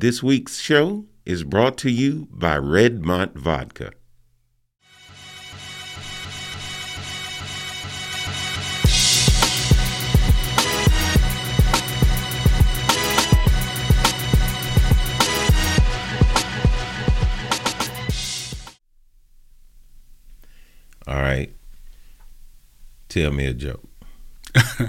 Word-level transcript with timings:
This 0.00 0.22
week's 0.22 0.58
show 0.58 1.04
is 1.26 1.44
brought 1.44 1.76
to 1.76 1.90
you 1.90 2.26
by 2.30 2.56
Redmont 2.56 3.34
Vodka. 3.34 3.92
All 21.06 21.20
right. 21.20 21.54
Tell 23.10 23.32
me 23.32 23.44
a 23.44 23.52
joke. 23.52 23.86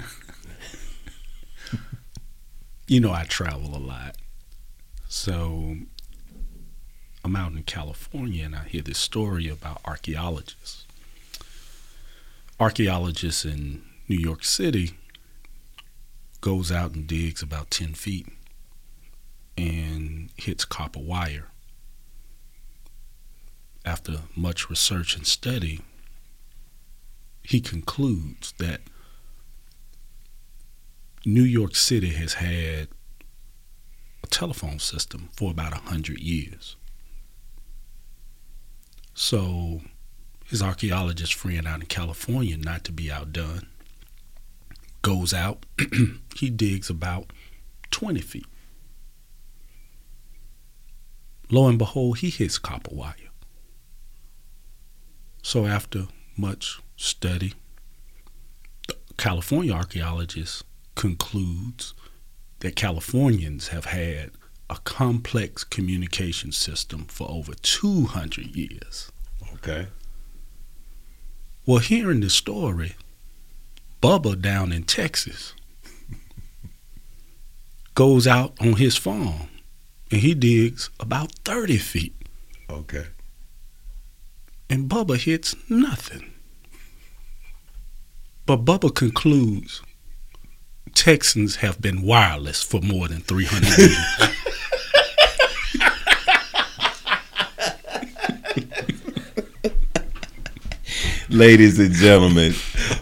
you 2.86 2.98
know, 3.00 3.12
I 3.12 3.24
travel 3.24 3.76
a 3.76 3.78
lot. 3.78 4.16
So 5.14 5.76
I'm 7.22 7.36
out 7.36 7.52
in 7.52 7.64
California 7.64 8.46
and 8.46 8.56
I 8.56 8.64
hear 8.64 8.80
this 8.80 8.96
story 8.98 9.46
about 9.46 9.82
archaeologists. 9.84 10.86
Archaeologists 12.58 13.44
in 13.44 13.82
New 14.08 14.16
York 14.16 14.42
City 14.42 14.92
goes 16.40 16.72
out 16.72 16.94
and 16.94 17.06
digs 17.06 17.42
about 17.42 17.70
10 17.70 17.92
feet 17.92 18.26
and 19.58 20.30
hits 20.38 20.64
copper 20.64 21.00
wire. 21.00 21.48
After 23.84 24.20
much 24.34 24.70
research 24.70 25.14
and 25.14 25.26
study, 25.26 25.82
he 27.42 27.60
concludes 27.60 28.52
that 28.52 28.80
New 31.26 31.44
York 31.44 31.76
City 31.76 32.14
has 32.14 32.34
had 32.34 32.88
telephone 34.32 34.78
system 34.78 35.28
for 35.32 35.50
about 35.50 35.72
a 35.72 35.88
hundred 35.90 36.18
years. 36.18 36.76
So 39.14 39.82
his 40.46 40.62
archaeologist 40.62 41.34
friend 41.34 41.66
out 41.66 41.80
in 41.80 41.86
California, 41.86 42.56
not 42.56 42.82
to 42.84 42.92
be 42.92 43.10
outdone, 43.10 43.66
goes 45.02 45.32
out. 45.34 45.64
he 46.36 46.50
digs 46.50 46.90
about 46.90 47.32
20 47.90 48.20
feet. 48.20 48.46
Lo 51.50 51.68
and 51.68 51.78
behold, 51.78 52.18
he 52.18 52.30
hits 52.30 52.58
copper 52.58 52.94
wire. 52.94 53.14
So 55.42 55.66
after 55.66 56.06
much 56.36 56.80
study, 56.96 57.52
the 58.88 58.96
California 59.18 59.72
archaeologist 59.72 60.64
concludes 60.94 61.94
that 62.62 62.76
Californians 62.76 63.68
have 63.68 63.86
had 63.86 64.30
a 64.70 64.76
complex 64.84 65.64
communication 65.64 66.52
system 66.52 67.06
for 67.08 67.28
over 67.28 67.54
200 67.54 68.56
years. 68.56 69.10
Okay. 69.54 69.88
Well, 71.66 71.80
hearing 71.80 72.20
the 72.20 72.30
story, 72.30 72.94
Bubba 74.00 74.40
down 74.40 74.70
in 74.70 74.84
Texas 74.84 75.54
goes 77.94 78.28
out 78.28 78.54
on 78.60 78.74
his 78.74 78.96
farm 78.96 79.48
and 80.12 80.20
he 80.20 80.32
digs 80.32 80.88
about 81.00 81.32
30 81.44 81.78
feet. 81.78 82.14
Okay. 82.70 83.06
And 84.70 84.88
Bubba 84.88 85.18
hits 85.18 85.56
nothing. 85.68 86.30
But 88.46 88.64
Bubba 88.64 88.94
concludes 88.94 89.82
Texans 90.94 91.56
have 91.56 91.80
been 91.80 92.02
wireless 92.02 92.62
for 92.62 92.80
more 92.80 93.08
than 93.08 93.20
300 93.20 93.78
years. 93.78 94.36
Ladies 101.28 101.78
and 101.78 101.92
gentlemen, 101.94 102.52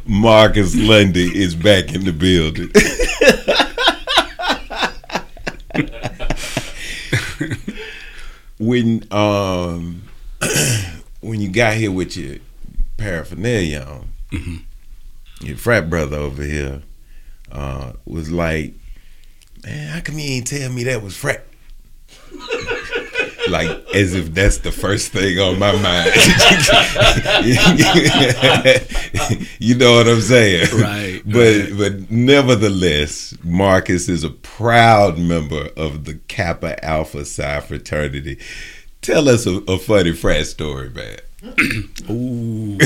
Marcus 0.06 0.76
Lundy 0.76 1.42
is 1.42 1.54
back 1.54 1.92
in 1.94 2.04
the 2.04 2.12
building. 2.12 2.70
when 8.58 9.04
um 9.10 10.02
when 11.20 11.40
you 11.40 11.50
got 11.50 11.74
here 11.74 11.90
with 11.92 12.16
your 12.16 12.38
paraphernalia 12.96 13.80
on, 13.88 14.06
Mm-hmm. 14.32 15.44
your 15.44 15.56
frat 15.56 15.90
brother 15.90 16.16
over 16.16 16.44
here 16.44 16.82
uh, 17.52 17.92
was 18.04 18.30
like, 18.30 18.74
"Man, 19.64 19.88
how 19.88 20.00
come 20.00 20.18
you 20.18 20.30
ain't 20.36 20.46
tell 20.46 20.70
me 20.70 20.84
that 20.84 21.02
was 21.02 21.16
frat?" 21.16 21.46
like 23.48 23.68
as 23.94 24.14
if 24.14 24.32
that's 24.34 24.58
the 24.58 24.72
first 24.72 25.12
thing 25.12 25.38
on 25.38 25.58
my 25.58 25.72
mind. 25.72 26.10
you 29.58 29.74
know 29.74 29.94
what 29.94 30.08
I'm 30.08 30.20
saying, 30.20 30.68
Right, 30.72 31.22
But 31.24 31.76
but 31.76 32.10
nevertheless, 32.10 33.36
Marcus 33.42 34.08
is 34.08 34.24
a 34.24 34.30
proud 34.30 35.18
member 35.18 35.68
of 35.76 36.04
the 36.04 36.14
Kappa 36.28 36.82
Alpha 36.84 37.24
Psi 37.24 37.60
fraternity. 37.60 38.38
Tell 39.02 39.28
us 39.28 39.46
a, 39.46 39.56
a 39.68 39.78
funny 39.78 40.12
frat 40.12 40.46
story, 40.46 40.90
man. 40.90 41.16
Ooh. 42.10 42.78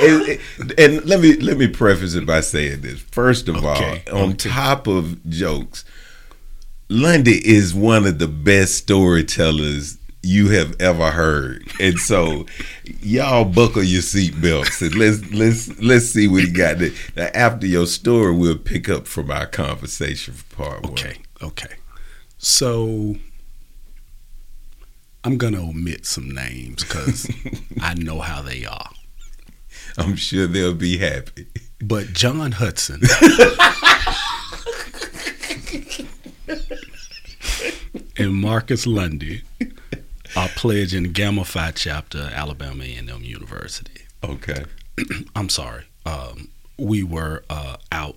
And, 0.00 0.40
and 0.78 1.04
let 1.04 1.20
me 1.20 1.34
let 1.34 1.56
me 1.58 1.68
preface 1.68 2.14
it 2.14 2.26
by 2.26 2.40
saying 2.40 2.80
this. 2.82 3.00
First 3.00 3.48
of 3.48 3.56
Okay, 3.56 4.02
all, 4.12 4.18
on 4.18 4.30
okay. 4.30 4.48
top 4.50 4.86
of 4.86 5.28
jokes, 5.28 5.84
Lundy 6.88 7.46
is 7.46 7.74
one 7.74 8.06
of 8.06 8.18
the 8.18 8.28
best 8.28 8.74
storytellers 8.76 9.98
you 10.22 10.48
have 10.50 10.74
ever 10.80 11.10
heard. 11.10 11.66
And 11.80 11.98
so 11.98 12.46
y'all 13.00 13.44
buckle 13.44 13.82
your 13.82 14.02
seatbelts 14.02 14.82
and 14.82 14.94
let's 14.94 15.32
let's 15.32 15.80
let's 15.80 16.06
see 16.06 16.28
what 16.28 16.44
he 16.44 16.50
got. 16.50 16.78
To, 16.78 16.92
now 17.16 17.28
after 17.34 17.66
your 17.66 17.86
story, 17.86 18.34
we'll 18.34 18.58
pick 18.58 18.88
up 18.88 19.06
from 19.06 19.30
our 19.30 19.46
conversation 19.46 20.34
for 20.34 20.56
part 20.56 20.82
one. 20.82 20.92
Okay, 20.92 21.16
okay. 21.42 21.74
So 22.38 23.16
I'm 25.24 25.36
gonna 25.38 25.60
omit 25.62 26.06
some 26.06 26.30
names 26.30 26.82
because 26.84 27.30
I 27.80 27.94
know 27.94 28.20
how 28.20 28.42
they 28.42 28.64
are. 28.64 28.90
I'm 29.98 30.16
sure 30.16 30.46
they'll 30.46 30.74
be 30.74 30.98
happy. 30.98 31.46
But 31.80 32.08
John 32.12 32.52
Hudson 32.52 33.02
and 38.16 38.34
Marcus 38.34 38.86
Lundy 38.86 39.42
are 40.36 40.48
pledging 40.48 41.12
Gamma 41.12 41.44
Phi 41.44 41.70
chapter 41.72 42.30
Alabama 42.32 42.84
A&M 42.84 43.22
University. 43.22 44.02
Okay. 44.24 44.64
I'm 45.36 45.48
sorry. 45.48 45.84
Um, 46.04 46.48
we 46.76 47.02
were 47.02 47.44
uh, 47.48 47.76
out 47.92 48.16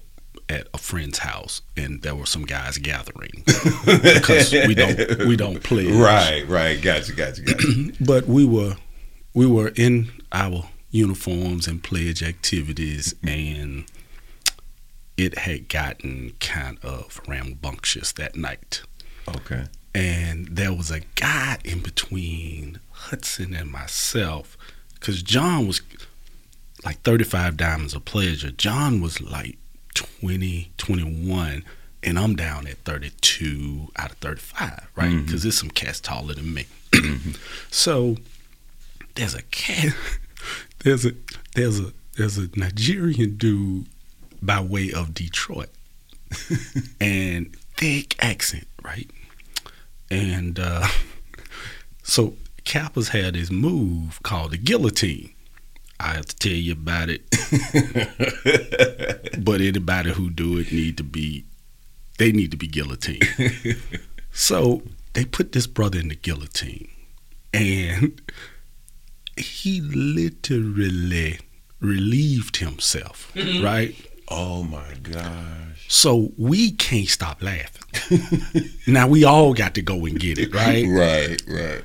at 0.50 0.68
a 0.74 0.78
friend's 0.78 1.20
house, 1.20 1.62
and 1.78 2.02
there 2.02 2.16
were 2.16 2.26
some 2.26 2.46
guys 2.46 2.78
gathering 2.78 3.44
because 3.86 4.52
we 4.52 4.76
don't 4.76 5.26
we 5.28 5.36
don't 5.36 5.64
pledge. 5.64 5.94
Right, 5.94 6.48
right. 6.48 6.82
Gotcha, 6.82 7.14
gotcha, 7.14 7.42
gotcha. 7.42 7.68
But 8.02 8.28
we 8.28 8.46
were 8.46 8.76
we 9.34 9.46
were 9.46 9.70
in 9.76 10.12
our 10.32 10.66
uniforms 10.92 11.68
and 11.68 11.84
pledge 11.84 12.22
activities, 12.22 13.16
and 13.24 13.86
it 15.18 15.40
had 15.40 15.68
gotten 15.68 16.34
kind 16.40 16.78
of 16.84 17.20
rambunctious 17.28 18.12
that 18.14 18.36
night. 18.36 18.82
okay. 19.36 19.66
And 19.94 20.48
there 20.48 20.74
was 20.74 20.90
a 20.90 21.02
guy 21.16 21.58
in 21.66 21.80
between 21.82 22.80
Hudson 22.92 23.54
and 23.54 23.70
myself, 23.70 24.58
because 24.94 25.22
John 25.22 25.68
was 25.68 25.82
like 26.86 27.02
35 27.02 27.58
diamonds 27.58 27.94
of 27.94 28.06
pleasure. 28.06 28.52
John 28.52 29.02
was 29.02 29.20
like 29.22 29.58
20, 29.94 30.72
21, 30.78 31.64
and 32.04 32.18
I'm 32.18 32.36
down 32.36 32.68
at 32.68 32.78
32 32.80 33.90
out 33.98 34.12
of 34.12 34.18
35, 34.18 34.88
right? 34.96 35.10
Mm-hmm. 35.10 35.26
Because 35.26 35.44
there's 35.44 35.58
some 35.58 35.70
cats 35.70 36.00
taller 36.00 36.34
than 36.34 36.54
me. 36.54 36.66
Mm-hmm. 36.92 37.32
so 37.70 38.18
there's 39.16 39.36
a 39.36 39.42
cat, 39.44 39.94
there's 40.84 41.06
a 41.06 41.14
there's 41.56 41.80
a 41.80 41.94
there's 42.18 42.38
a 42.38 42.50
Nigerian 42.56 43.38
dude 43.38 43.88
by 44.42 44.60
way 44.60 44.92
of 44.92 45.14
Detroit, 45.14 45.70
and 47.02 47.56
thick 47.78 48.22
accent, 48.24 48.68
right? 48.84 49.10
And 50.10 50.60
uh, 50.60 50.88
so 52.04 52.36
Kappa's 52.66 53.10
had 53.10 53.36
this 53.36 53.52
move 53.52 54.22
called 54.24 54.52
the 54.52 54.58
guillotine. 54.58 55.34
I 56.00 56.14
have 56.14 56.26
to 56.26 56.36
tell 56.36 56.52
you 56.52 56.74
about 56.74 57.10
it, 57.10 57.30
but 59.46 59.62
anybody 59.62 60.12
who 60.12 60.32
do 60.32 60.58
it 60.58 60.72
need 60.72 60.98
to 60.98 61.04
be, 61.04 61.46
they 62.18 62.32
need 62.32 62.50
to 62.52 62.58
be 62.58 62.68
guillotined. 62.68 63.24
so 64.32 64.82
they 65.14 65.26
put 65.26 65.52
this 65.52 65.68
brother 65.68 66.00
in 66.00 66.08
the 66.08 66.16
guillotine, 66.16 66.90
and 67.54 68.20
he 69.38 69.82
literally 69.82 71.40
relieved 71.80 72.58
himself, 72.58 73.32
mm-hmm. 73.36 73.64
right? 73.64 73.96
Oh 74.28 74.64
my 74.64 74.94
gosh. 75.04 75.86
So 75.88 76.32
we 76.38 76.72
can't 76.72 77.08
stop 77.08 77.42
laughing. 77.42 77.82
now 78.88 79.08
we 79.08 79.26
all 79.26 79.54
got 79.54 79.76
to 79.76 79.82
go 79.82 80.06
and 80.06 80.20
get 80.20 80.38
it, 80.38 80.54
right? 80.54 80.86
Right, 80.90 81.42
right. 81.48 81.84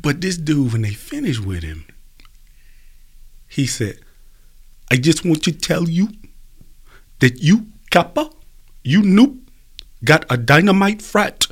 But 0.00 0.20
this 0.20 0.36
dude, 0.36 0.72
when 0.72 0.82
they 0.82 0.94
finished 0.94 1.44
with 1.44 1.62
him, 1.62 1.86
he 3.48 3.66
said, 3.66 3.98
I 4.90 4.96
just 4.96 5.24
want 5.24 5.42
to 5.44 5.52
tell 5.52 5.88
you 5.88 6.08
that 7.20 7.42
you, 7.42 7.66
Kappa, 7.90 8.30
you 8.82 9.02
Nupe, 9.02 9.38
got 10.04 10.24
a 10.30 10.36
dynamite 10.36 11.02
frat, 11.02 11.46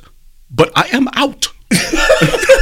but 0.49 0.71
I 0.75 0.89
am 0.91 1.07
out. 1.13 1.47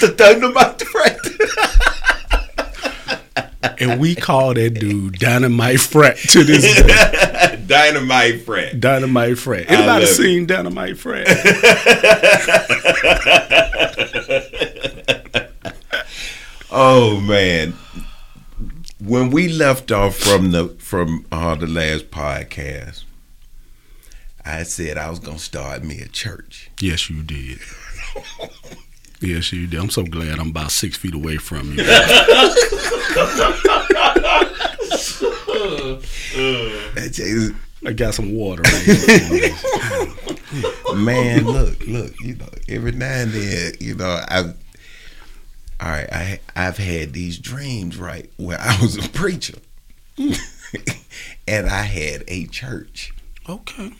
The 0.00 0.14
dynamite 0.16 0.82
frat. 0.82 1.18
And 3.80 4.00
we 4.00 4.14
call 4.14 4.54
that 4.54 4.70
dude 4.70 5.18
Dynamite 5.18 5.80
Frat 5.80 6.16
to 6.16 6.42
this 6.44 6.62
day. 6.82 7.62
dynamite 7.66 8.42
frat. 8.42 8.80
Dynamite 8.80 9.38
Frat. 9.38 9.66
Anybody 9.70 9.86
love 9.86 10.02
it. 10.02 10.06
seen 10.08 10.46
Dynamite 10.46 10.98
Frat? 10.98 11.26
Oh 16.70 17.18
man. 17.20 17.74
When 19.00 19.30
we 19.30 19.48
left 19.48 19.90
off 19.90 20.16
from 20.16 20.50
the 20.50 20.68
from 20.78 21.24
uh, 21.32 21.54
the 21.54 21.66
last 21.66 22.10
podcast, 22.10 23.04
I 24.44 24.64
said 24.64 24.98
I 24.98 25.08
was 25.08 25.18
gonna 25.18 25.38
start 25.38 25.82
me 25.82 26.00
a 26.00 26.08
church. 26.08 26.70
yes, 26.80 27.08
you 27.08 27.22
did. 27.22 27.58
Yes, 29.20 29.52
you 29.52 29.66
did. 29.66 29.80
I'm 29.80 29.90
so 29.90 30.04
glad 30.04 30.38
I'm 30.38 30.50
about 30.50 30.70
six 30.70 30.96
feet 30.96 31.14
away 31.14 31.38
from 31.38 31.72
you. 31.72 31.82
I 37.84 37.92
got 37.92 38.14
some 38.14 38.34
water. 38.34 38.62
Man, 40.94 41.46
look, 41.46 41.84
look, 41.86 42.18
you 42.20 42.36
know, 42.36 42.48
every 42.68 42.92
now 42.92 43.22
and 43.22 43.32
then, 43.32 43.72
you 43.80 43.94
know, 43.94 44.20
I've 44.28 44.54
all 45.80 45.88
right, 45.88 46.12
I 46.12 46.40
I've 46.56 46.78
had 46.78 47.12
these 47.12 47.38
dreams, 47.38 47.96
right, 47.96 48.30
where 48.36 48.58
I 48.60 48.80
was 48.80 49.04
a 49.04 49.08
preacher. 49.08 49.58
and 50.16 51.68
I 51.68 51.82
had 51.82 52.24
a 52.28 52.46
church. 52.46 53.12
okay. 53.48 53.92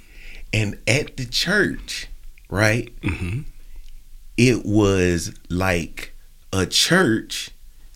And 0.53 0.79
at 0.87 1.17
the 1.17 1.27
church, 1.27 2.07
right, 2.49 2.93
hmm 3.03 3.41
it 4.39 4.65
was 4.65 5.35
like 5.51 6.15
a 6.53 6.65
church 6.65 7.51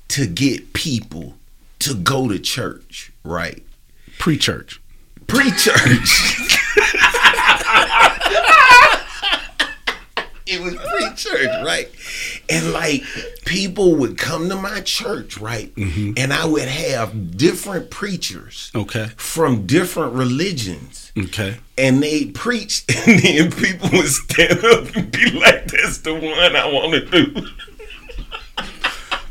to 0.08 0.26
get 0.26 0.72
people 0.72 1.36
to 1.78 1.94
go 1.94 2.28
to 2.28 2.38
church, 2.38 3.12
right? 3.24 3.62
Pre-church. 4.18 4.82
Pre-church. 5.28 6.58
it 10.52 10.60
was 10.62 10.74
pre-church, 10.74 11.64
right? 11.64 11.88
And 12.48 12.72
like 12.72 13.02
people 13.44 13.94
would 13.96 14.18
come 14.18 14.48
to 14.48 14.56
my 14.56 14.80
church, 14.80 15.38
right? 15.38 15.74
Mm-hmm. 15.74 16.12
And 16.16 16.32
I 16.32 16.44
would 16.44 16.68
have 16.68 17.36
different 17.36 17.90
preachers 17.90 18.70
Okay. 18.74 19.06
from 19.16 19.66
different 19.66 20.12
religions. 20.14 21.10
Okay. 21.18 21.56
And 21.78 22.02
they 22.02 22.26
preached, 22.26 22.94
and 23.06 23.18
then 23.20 23.50
people 23.52 23.88
would 23.92 24.08
stand 24.08 24.64
up 24.64 24.94
and 24.96 25.10
be 25.10 25.30
like, 25.30 25.66
"That's 25.66 25.98
the 25.98 26.14
one 26.14 26.56
I 26.56 26.66
want 26.72 26.92
to 26.94 27.24
do." 27.24 27.46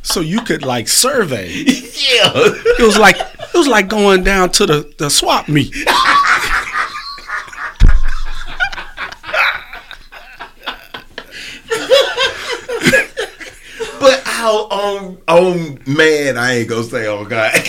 So 0.03 0.19
you 0.19 0.41
could 0.41 0.63
like 0.63 0.87
survey. 0.87 1.47
yeah, 1.53 2.31
It 2.35 2.83
was 2.85 2.97
like 2.97 3.17
it 3.17 3.53
was 3.57 3.67
like 3.67 3.87
going 3.87 4.23
down 4.23 4.49
to 4.53 4.65
the, 4.65 4.93
the 4.97 5.09
swap 5.09 5.47
meet. 5.47 5.73
how 14.51 14.67
on 14.67 15.17
on 15.27 15.79
man, 15.87 16.37
I 16.37 16.55
ain't 16.55 16.69
gonna 16.69 16.83
say 16.83 17.07
oh 17.07 17.25
God. 17.25 17.53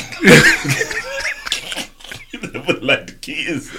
but 2.67 2.83
like 2.83 3.07
the 3.07 3.17
kids. 3.21 3.71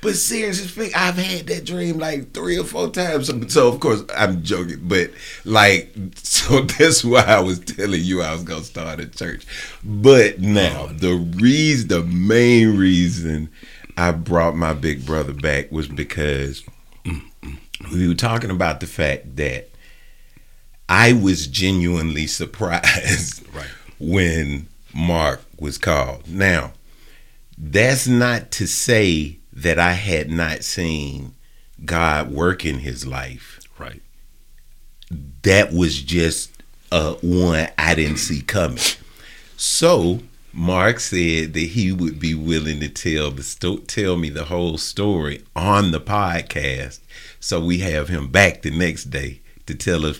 But 0.00 0.16
seriously 0.16 0.92
I've 0.94 1.16
had 1.16 1.46
that 1.46 1.64
dream 1.64 1.98
like 1.98 2.32
three 2.32 2.58
or 2.58 2.64
four 2.64 2.90
times. 2.90 3.28
So, 3.28 3.40
so 3.48 3.68
of 3.68 3.80
course 3.80 4.02
I'm 4.16 4.42
joking, 4.42 4.80
but 4.82 5.10
like 5.44 5.94
so 6.16 6.60
that's 6.78 7.04
why 7.04 7.22
I 7.22 7.40
was 7.40 7.58
telling 7.60 8.02
you 8.02 8.22
I 8.22 8.32
was 8.32 8.42
gonna 8.42 8.64
start 8.64 9.00
a 9.00 9.06
church. 9.06 9.46
But 9.84 10.40
now 10.40 10.86
the 10.86 11.14
reason 11.14 11.88
the 11.88 12.02
main 12.02 12.76
reason 12.76 13.50
I 13.96 14.12
brought 14.12 14.56
my 14.56 14.74
big 14.74 15.04
brother 15.04 15.34
back 15.34 15.70
was 15.70 15.88
because 15.88 16.64
mm, 17.04 17.22
mm. 17.42 17.58
we 17.92 18.08
were 18.08 18.14
talking 18.14 18.50
about 18.50 18.80
the 18.80 18.86
fact 18.86 19.36
that 19.36 19.68
I 20.88 21.12
was 21.12 21.46
genuinely 21.46 22.26
surprised 22.26 23.46
Right. 23.54 23.66
when 23.98 24.68
Mark 24.94 25.42
was 25.58 25.78
called. 25.78 26.28
Now, 26.28 26.72
that's 27.56 28.06
not 28.06 28.50
to 28.52 28.66
say 28.66 29.38
that 29.52 29.78
I 29.78 29.92
had 29.92 30.30
not 30.30 30.64
seen 30.64 31.34
God 31.84 32.30
work 32.30 32.64
in 32.64 32.80
his 32.80 33.06
life. 33.06 33.60
Right. 33.78 34.02
That 35.42 35.72
was 35.72 36.00
just 36.02 36.50
uh, 36.90 37.14
one 37.22 37.68
I 37.78 37.94
didn't 37.94 38.18
see 38.18 38.42
coming. 38.42 38.78
So 39.56 40.20
Mark 40.52 41.00
said 41.00 41.54
that 41.54 41.60
he 41.60 41.92
would 41.92 42.18
be 42.18 42.34
willing 42.34 42.80
to 42.80 42.88
tell 42.88 43.30
the 43.30 43.42
sto- 43.42 43.78
tell 43.78 44.16
me 44.16 44.28
the 44.30 44.44
whole 44.44 44.78
story 44.78 45.42
on 45.56 45.90
the 45.90 46.00
podcast. 46.00 47.00
So 47.40 47.60
we 47.64 47.78
have 47.78 48.08
him 48.08 48.28
back 48.28 48.62
the 48.62 48.70
next 48.70 49.04
day 49.04 49.40
to 49.66 49.74
tell 49.74 50.04
us 50.06 50.18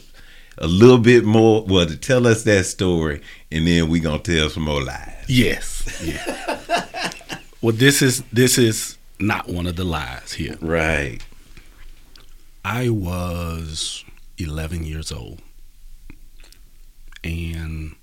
a 0.58 0.66
little 0.66 0.98
bit 0.98 1.24
more. 1.24 1.64
Well, 1.66 1.86
to 1.86 1.96
tell 1.96 2.26
us 2.26 2.44
that 2.44 2.66
story, 2.66 3.22
and 3.50 3.66
then 3.66 3.88
we 3.88 4.00
gonna 4.00 4.18
tell 4.18 4.48
some 4.50 4.64
more 4.64 4.82
lies. 4.82 5.24
Yes. 5.28 6.02
Yeah. 6.02 7.10
well, 7.62 7.74
this 7.74 8.02
is 8.02 8.22
this 8.32 8.58
is 8.58 8.98
not 9.18 9.48
one 9.48 9.66
of 9.66 9.76
the 9.76 9.84
lies 9.84 10.32
here. 10.32 10.56
Right. 10.60 11.18
I 12.64 12.90
was 12.90 14.04
11 14.38 14.84
years 14.84 15.10
old. 15.10 15.40
And, 17.24 17.94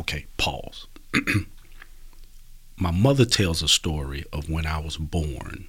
okay, 0.00 0.26
pause. 0.36 0.86
My 2.76 2.90
mother 2.90 3.24
tells 3.26 3.62
a 3.62 3.68
story 3.68 4.24
of 4.32 4.48
when 4.48 4.66
I 4.66 4.78
was 4.78 4.96
born, 4.96 5.68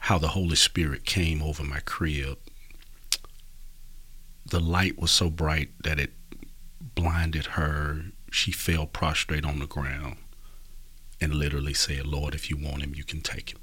how 0.00 0.18
the 0.18 0.28
Holy 0.28 0.56
Spirit 0.56 1.04
came 1.04 1.40
over 1.40 1.62
my 1.62 1.80
crib. 1.80 2.36
The 4.54 4.60
light 4.60 5.00
was 5.00 5.10
so 5.10 5.30
bright 5.30 5.70
that 5.82 5.98
it 5.98 6.12
blinded 6.94 7.46
her. 7.58 8.12
She 8.30 8.52
fell 8.52 8.86
prostrate 8.86 9.44
on 9.44 9.58
the 9.58 9.66
ground 9.66 10.18
and 11.20 11.34
literally 11.34 11.74
said, 11.74 12.06
Lord, 12.06 12.36
if 12.36 12.48
you 12.48 12.56
want 12.56 12.84
him, 12.84 12.94
you 12.94 13.02
can 13.02 13.20
take 13.20 13.50
him. 13.52 13.58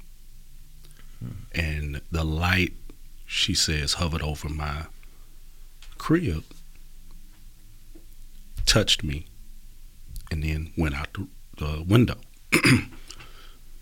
And 1.54 2.02
the 2.10 2.24
light 2.24 2.74
she 3.24 3.54
says 3.54 3.94
hovered 3.94 4.20
over 4.20 4.50
my 4.50 4.84
crib 5.96 6.44
touched 8.66 9.02
me 9.02 9.24
and 10.30 10.44
then 10.44 10.74
went 10.76 10.94
out 10.94 11.14
the, 11.14 11.26
the 11.56 11.82
window. 11.88 12.18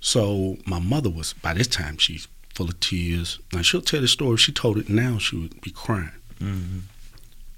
So 0.02 0.56
my 0.64 0.78
mother 0.78 1.10
was 1.10 1.34
by 1.34 1.52
this 1.52 1.66
time 1.66 1.98
she's 1.98 2.26
full 2.54 2.70
of 2.70 2.80
tears. 2.80 3.38
Now 3.52 3.60
she'll 3.60 3.82
tell 3.82 4.00
the 4.00 4.08
story. 4.08 4.34
If 4.34 4.40
she 4.40 4.50
told 4.50 4.78
it 4.78 4.88
now 4.88 5.18
she 5.18 5.36
would 5.36 5.60
be 5.60 5.70
crying. 5.70 6.12
Mm-hmm. 6.40 6.78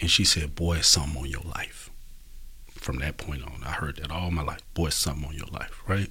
And 0.03 0.11
she 0.11 0.25
said 0.25 0.55
boy 0.55 0.77
it's 0.77 0.89
something 0.89 1.23
on 1.23 1.29
your 1.29 1.41
life 1.55 1.89
from 2.71 2.99
that 2.99 3.17
point 3.17 3.43
on 3.43 3.63
i 3.65 3.71
heard 3.71 3.97
that 3.97 4.11
all 4.11 4.31
my 4.31 4.43
life 4.43 4.61
boy 4.75 4.89
it's 4.89 4.97
something 4.97 5.25
on 5.27 5.35
your 5.35 5.47
life 5.47 5.81
right 5.89 6.11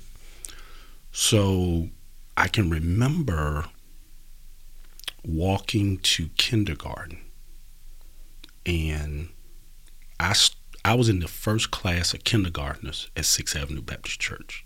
so 1.12 1.90
I 2.38 2.48
can 2.48 2.70
remember 2.70 3.66
walking 5.24 5.98
to 6.00 6.30
kindergarten, 6.38 7.20
and 8.66 9.30
I, 10.20 10.34
I 10.84 10.96
was 10.96 11.10
in 11.10 11.20
the 11.20 11.28
first 11.28 11.72
class 11.72 12.14
of 12.14 12.24
kindergartners 12.24 13.10
at 13.16 13.26
Sixth 13.26 13.56
Avenue 13.56 13.82
Baptist 13.82 14.20
Church. 14.20 14.66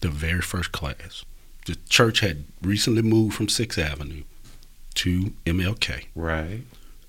The 0.00 0.10
very 0.10 0.42
first 0.42 0.70
class. 0.72 1.24
The 1.66 1.76
church 1.88 2.20
had 2.20 2.44
recently 2.62 3.02
moved 3.02 3.34
from 3.34 3.48
Sixth 3.48 3.78
Avenue 3.78 4.22
to 4.94 5.32
MLK, 5.44 6.06
Right. 6.14 6.62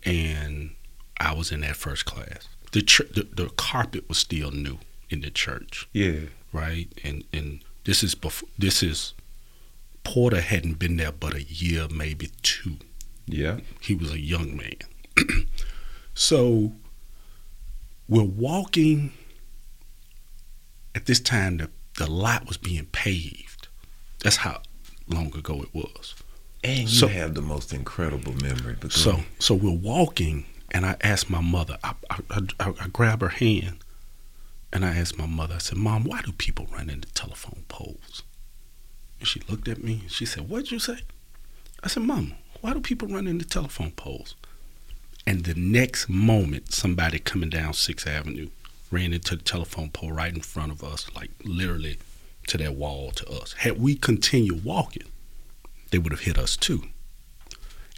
And 0.06 0.72
I 1.20 1.34
was 1.34 1.52
in 1.52 1.62
that 1.62 1.76
first 1.76 2.06
class. 2.06 2.48
The, 2.72 2.82
ch- 2.82 3.02
the 3.14 3.28
the 3.34 3.50
carpet 3.58 4.08
was 4.08 4.18
still 4.20 4.52
new 4.52 4.78
in 5.10 5.22
the 5.22 5.30
church 5.32 5.88
Yeah. 5.94 6.22
right? 6.54 6.88
And 7.04 7.24
and 7.34 7.62
this 7.86 8.04
is 8.04 8.14
before 8.16 8.48
this 8.58 8.84
is 8.84 9.14
Porter 10.04 10.42
hadn't 10.42 10.80
been 10.80 10.98
there 10.98 11.12
but 11.12 11.34
a 11.34 11.44
year, 11.44 11.88
maybe 11.90 12.30
two. 12.42 12.78
Yeah. 13.26 13.60
He 13.82 13.96
was 13.96 14.12
a 14.12 14.20
young 14.20 14.56
man. 14.56 14.78
so 16.14 16.74
we're 18.08 18.24
walking 18.24 19.12
at 20.96 21.06
this 21.06 21.20
time 21.20 21.58
the, 21.58 21.70
the 21.98 22.08
lot 22.10 22.48
was 22.48 22.58
being 22.58 22.86
paved. 22.88 23.68
That's 24.24 24.38
how 24.38 24.62
long 25.08 25.36
ago 25.36 25.62
it 25.64 25.74
was. 25.74 26.16
And 26.64 26.80
you 26.80 26.88
So- 26.88 27.08
have 27.08 27.36
the 27.36 27.42
most 27.42 27.74
incredible 27.74 28.34
memory. 28.34 28.76
So 28.90 29.24
so 29.40 29.56
we're 29.56 29.72
walking, 29.72 30.46
and 30.72 30.86
I 30.86 30.98
asked 31.02 31.30
my 31.30 31.42
mother. 31.42 31.78
I, 31.84 31.94
I, 32.10 32.20
I, 32.60 32.74
I 32.82 32.88
grab 32.92 33.22
her 33.22 33.30
hand, 33.30 33.78
and 34.74 34.86
I 34.86 34.96
asked 34.96 35.18
my 35.18 35.26
mother. 35.26 35.56
I 35.56 35.60
said, 35.60 35.78
"Mom, 35.78 36.04
why 36.04 36.22
do 36.22 36.32
people 36.34 36.68
run 36.72 36.90
into 36.90 37.08
telephone 37.14 37.64
poles?" 37.68 38.24
And 39.20 39.28
she 39.28 39.42
looked 39.50 39.68
at 39.68 39.84
me 39.84 40.00
and 40.02 40.12
she 40.12 40.26
said, 40.26 40.50
"What'd 40.50 40.72
you 40.72 40.80
say?" 40.80 41.00
I 41.84 41.88
said, 41.88 42.04
"Mom, 42.04 42.34
why 42.62 42.74
do 42.74 42.82
people 42.82 43.08
run 43.08 43.28
into 43.28 43.46
telephone 43.46 43.92
poles?" 43.92 44.36
And 45.26 45.44
the 45.46 45.54
next 45.54 46.10
moment, 46.10 46.74
somebody 46.74 47.20
coming 47.20 47.50
down 47.50 47.74
Sixth 47.74 48.08
Avenue 48.08 48.50
ran 48.92 49.14
into 49.14 49.36
the 49.36 49.44
telephone 49.44 49.92
pole 49.92 50.12
right 50.12 50.34
in 50.34 50.42
front 50.42 50.72
of 50.72 50.84
us, 50.84 51.06
like 51.16 51.30
literally 51.44 52.00
to 52.48 52.58
that 52.58 52.76
wall 52.76 53.12
to 53.12 53.30
us. 53.30 53.54
Had 53.54 53.80
we 53.80 53.96
continued 53.96 54.64
walking, 54.64 55.04
they 55.92 55.98
would 55.98 56.12
have 56.12 56.22
hit 56.22 56.38
us 56.38 56.56
too. 56.56 56.84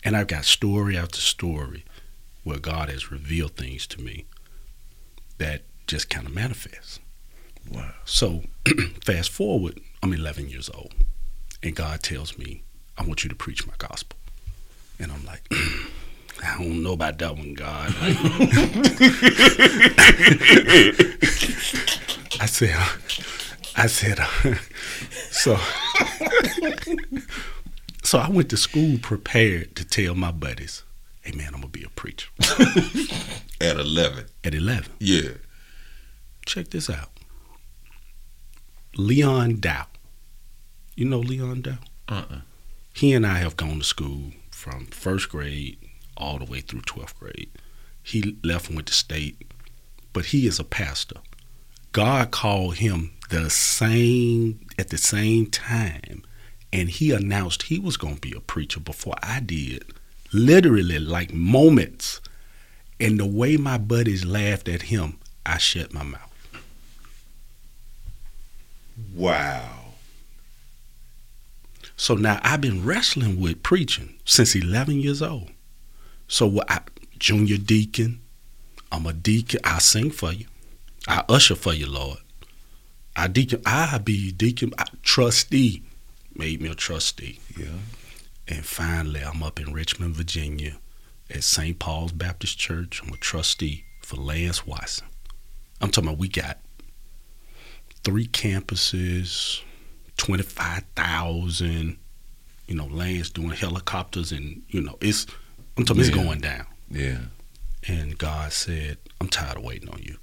And 0.04 0.16
I've 0.16 0.28
got 0.28 0.46
story 0.46 0.98
after 0.98 1.20
story 1.20 1.84
where 2.44 2.60
God 2.60 2.90
has 2.90 3.12
revealed 3.12 3.56
things 3.56 3.86
to 3.88 4.02
me 4.02 4.26
that 5.38 5.62
just 5.88 6.10
kind 6.10 6.26
of 6.26 6.34
manifest. 6.34 7.00
Wow. 7.70 7.92
So 8.06 8.44
fast 9.06 9.30
forward, 9.30 9.80
I'm 10.02 10.14
11 10.14 10.50
years 10.50 10.70
old, 10.74 10.94
and 11.62 11.76
God 11.76 12.02
tells 12.02 12.38
me, 12.38 12.64
I 12.98 13.04
want 13.04 13.24
you 13.24 13.30
to 13.30 13.36
preach 13.36 13.68
my 13.68 13.74
gospel. 13.78 14.18
And 15.00 15.12
I'm 15.12 15.26
like, 15.26 15.42
I 16.44 16.58
don't 16.58 16.82
know 16.82 16.94
about 16.94 17.20
that 17.20 17.38
one, 17.38 17.54
God. 17.54 17.94
I 22.40 22.46
said, 22.48 22.76
I 23.78 23.88
said, 23.88 24.20
uh, 24.20 24.28
so, 25.30 25.60
so 28.12 28.20
I 28.20 28.30
went 28.30 28.50
to 28.50 28.58
school 28.58 28.98
prepared 29.02 29.74
to 29.78 29.86
tell 29.86 30.16
my 30.16 30.32
buddies, 30.32 30.84
hey 31.22 31.32
man, 31.32 31.48
I'm 31.54 31.62
gonna 31.62 31.68
be 31.70 31.86
a 31.86 31.90
preacher 31.90 32.28
At 33.62 33.78
11. 33.78 34.26
at 34.44 34.54
11. 34.54 34.92
Yeah. 35.00 35.30
Check 36.46 36.72
this 36.72 36.90
out. 36.90 37.10
Leon 38.98 39.62
Dow. 39.62 39.86
You 40.94 41.06
know 41.06 41.20
Leon 41.20 41.62
Dow? 41.62 41.78
Uh-uh. 42.10 42.42
He 42.94 43.14
and 43.14 43.26
I 43.26 43.36
have 43.38 43.56
gone 43.56 43.78
to 43.78 43.86
school 43.86 44.32
from 44.50 44.88
first 44.88 45.30
grade 45.30 45.78
all 46.18 46.38
the 46.38 46.44
way 46.44 46.60
through 46.60 46.82
12th 46.82 47.18
grade. 47.18 47.50
He 48.04 48.36
left 48.44 48.68
and 48.68 48.76
went 48.76 48.90
to 48.90 48.94
state, 48.94 49.54
but 50.12 50.26
he 50.26 50.48
is 50.48 50.60
a 50.60 50.66
pastor. 50.66 51.22
God 51.94 52.32
called 52.32 52.76
him 52.76 53.14
the 53.30 53.50
same 53.50 54.66
at 54.78 54.90
the 54.90 54.98
same 54.98 55.46
time, 55.46 56.24
and 56.74 56.90
he 56.90 57.12
announced 57.12 57.64
he 57.64 57.80
was 57.80 57.98
going 57.98 58.16
to 58.16 58.22
be 58.22 58.34
a 58.36 58.40
preacher 58.40 58.80
before 58.80 59.16
I 59.22 59.40
did. 59.40 59.86
Literally, 60.32 61.00
like 61.00 61.34
moments. 61.34 62.22
And 63.00 63.20
the 63.20 63.26
way 63.26 63.58
my 63.58 63.78
buddies 63.78 64.26
laughed 64.26 64.70
at 64.70 64.84
him, 64.84 65.18
I 65.46 65.58
shut 65.58 65.94
my 65.94 66.04
mouth. 66.04 66.32
Wow. 69.14 69.82
So 71.98 72.16
now 72.16 72.40
I've 72.44 72.62
been 72.62 72.86
wrestling 72.86 73.40
with 73.40 73.64
preaching 73.64 74.16
since 74.26 74.56
11 74.56 75.02
years 75.02 75.22
old. 75.22 75.52
So 76.28 76.48
what 76.48 76.72
I, 76.72 76.80
junior 77.20 77.58
deacon, 77.58 78.22
I'm 78.92 79.06
a 79.06 79.14
deacon. 79.14 79.60
I 79.64 79.80
sing 79.80 80.12
for 80.12 80.32
you. 80.32 80.46
I 81.08 81.24
usher 81.28 81.56
for 81.56 81.74
you, 81.74 81.88
Lord. 81.88 82.20
I 83.16 83.28
deacon. 83.28 83.62
I 83.66 83.98
be 83.98 84.32
deacon. 84.32 84.74
I, 84.78 84.86
trustee, 85.04 85.84
made 86.36 86.62
me 86.62 86.70
a 86.70 86.76
trustee. 86.76 87.40
Yeah. 87.58 87.68
And 88.48 88.66
finally, 88.66 89.22
I'm 89.22 89.44
up 89.44 89.60
in 89.60 89.74
Richmond, 89.74 90.16
Virginia, 90.16 90.78
at 91.30 91.44
St. 91.44 91.80
Paul's 91.80 92.12
Baptist 92.12 92.58
Church. 92.58 93.02
I'm 93.04 93.14
a 93.14 93.18
trustee 93.18 93.86
for 94.02 94.18
Lance 94.18 94.66
Watson. 94.66 95.08
I'm 95.80 95.90
talking 95.90 96.10
about 96.10 96.20
we 96.20 96.28
got 96.28 96.60
three 98.04 98.28
campuses, 98.28 99.62
25,000, 100.18 101.98
you 102.68 102.76
know, 102.76 102.86
Lance 102.86 103.30
doing 103.30 103.52
helicopters 103.52 104.32
and, 104.32 104.64
you 104.70 104.82
know, 104.82 104.98
it's, 105.02 105.26
I'm 105.78 105.86
talking 105.86 106.02
it's 106.02 106.10
going 106.10 106.42
down. 106.42 106.66
Yeah. 106.90 107.20
And 107.88 108.18
God 108.18 108.52
said, 108.52 108.98
I'm 109.20 109.28
tired 109.28 109.58
of 109.58 109.64
waiting 109.64 109.90
on 109.90 110.02
you. 110.02 110.18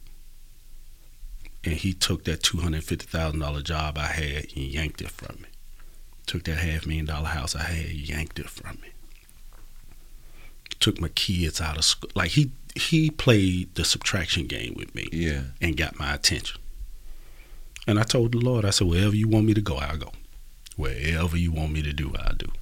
And 1.64 1.74
he 1.74 1.92
took 1.92 2.24
that 2.24 2.42
$250,000 2.42 3.64
job 3.64 3.98
I 3.98 4.06
had 4.06 4.46
and 4.54 4.64
yanked 4.64 5.02
it 5.02 5.10
from 5.10 5.36
me. 5.42 5.48
Took 6.28 6.44
that 6.44 6.58
half 6.58 6.86
million 6.86 7.06
dollar 7.06 7.26
house 7.28 7.56
I 7.56 7.62
had, 7.62 7.90
yanked 7.90 8.38
it 8.38 8.48
from 8.50 8.78
me. 8.80 8.90
Took 10.78 11.00
my 11.00 11.08
kids 11.08 11.60
out 11.60 11.76
of 11.78 11.84
school. 11.84 12.10
Like 12.14 12.30
he 12.32 12.52
he 12.76 13.10
played 13.10 13.74
the 13.74 13.84
subtraction 13.84 14.46
game 14.46 14.74
with 14.76 14.94
me 14.94 15.08
Yeah. 15.10 15.42
and 15.60 15.76
got 15.76 15.98
my 15.98 16.14
attention. 16.14 16.60
And 17.88 17.98
I 17.98 18.02
told 18.04 18.32
the 18.32 18.38
Lord, 18.38 18.64
I 18.64 18.70
said, 18.70 18.86
wherever 18.86 19.16
you 19.16 19.26
want 19.26 19.46
me 19.46 19.54
to 19.54 19.60
go, 19.62 19.76
I'll 19.76 19.96
go. 19.96 20.12
Wherever 20.76 21.36
you 21.36 21.50
want 21.50 21.72
me 21.72 21.82
to 21.82 21.92
do, 21.92 22.14
I'll 22.16 22.34
do. 22.36 22.52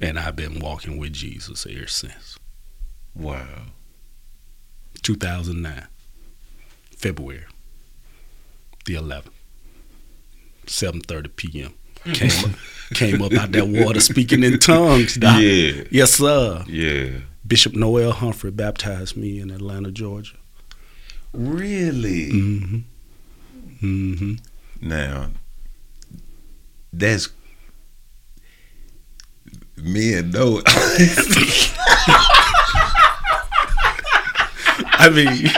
And 0.00 0.18
I've 0.18 0.36
been 0.36 0.60
walking 0.60 0.98
with 0.98 1.14
Jesus 1.14 1.66
ever 1.68 1.86
since. 1.88 2.38
Wow. 3.14 3.46
2009, 5.02 5.86
February 6.96 7.44
the 8.84 8.94
11th, 8.94 9.30
7:30 10.66 11.36
p.m. 11.36 11.74
Came 12.12 12.44
up, 12.44 12.50
came 12.92 13.22
up 13.22 13.32
out 13.32 13.52
that 13.52 13.66
water 13.66 14.00
speaking 14.00 14.42
in 14.42 14.58
tongues. 14.58 15.14
Doc. 15.14 15.40
Yeah. 15.40 15.84
Yes, 15.90 16.12
sir. 16.12 16.64
Yeah. 16.68 17.20
Bishop 17.46 17.74
Noel 17.74 18.12
Humphrey 18.12 18.50
baptized 18.50 19.16
me 19.16 19.40
in 19.40 19.50
Atlanta, 19.50 19.90
Georgia. 19.90 20.36
Really? 21.32 22.30
Mm-hmm. 22.30 22.78
Mm-hmm. 23.82 24.34
Now, 24.88 25.30
that's 26.92 27.28
me 29.76 30.14
and 30.14 30.32
Noah. 30.32 30.62
I 34.96 35.10
mean, 35.10 35.50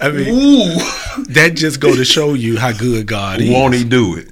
I 0.00 0.10
mean, 0.10 0.28
Ooh. 0.28 1.24
that 1.32 1.52
just 1.54 1.80
go 1.80 1.94
to 1.94 2.04
show 2.04 2.34
you 2.34 2.58
how 2.58 2.72
good 2.72 3.06
God 3.06 3.40
is. 3.40 3.50
Won't 3.50 3.74
he 3.74 3.84
do 3.84 4.16
it? 4.16 4.30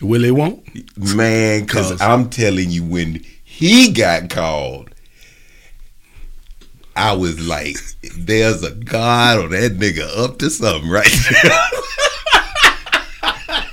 Will 0.00 0.22
he 0.22 0.30
won't? 0.30 0.64
Man, 0.96 1.66
cause 1.66 2.00
I'm 2.00 2.30
telling 2.30 2.70
you, 2.70 2.84
when 2.84 3.24
he 3.42 3.92
got 3.92 4.30
called, 4.30 4.90
I 6.94 7.12
was 7.12 7.44
like, 7.46 7.76
there's 8.16 8.62
a 8.62 8.72
God 8.72 9.38
or 9.38 9.48
that 9.48 9.72
nigga 9.72 10.06
up 10.18 10.38
to 10.38 10.50
something 10.50 10.90
right 10.90 11.08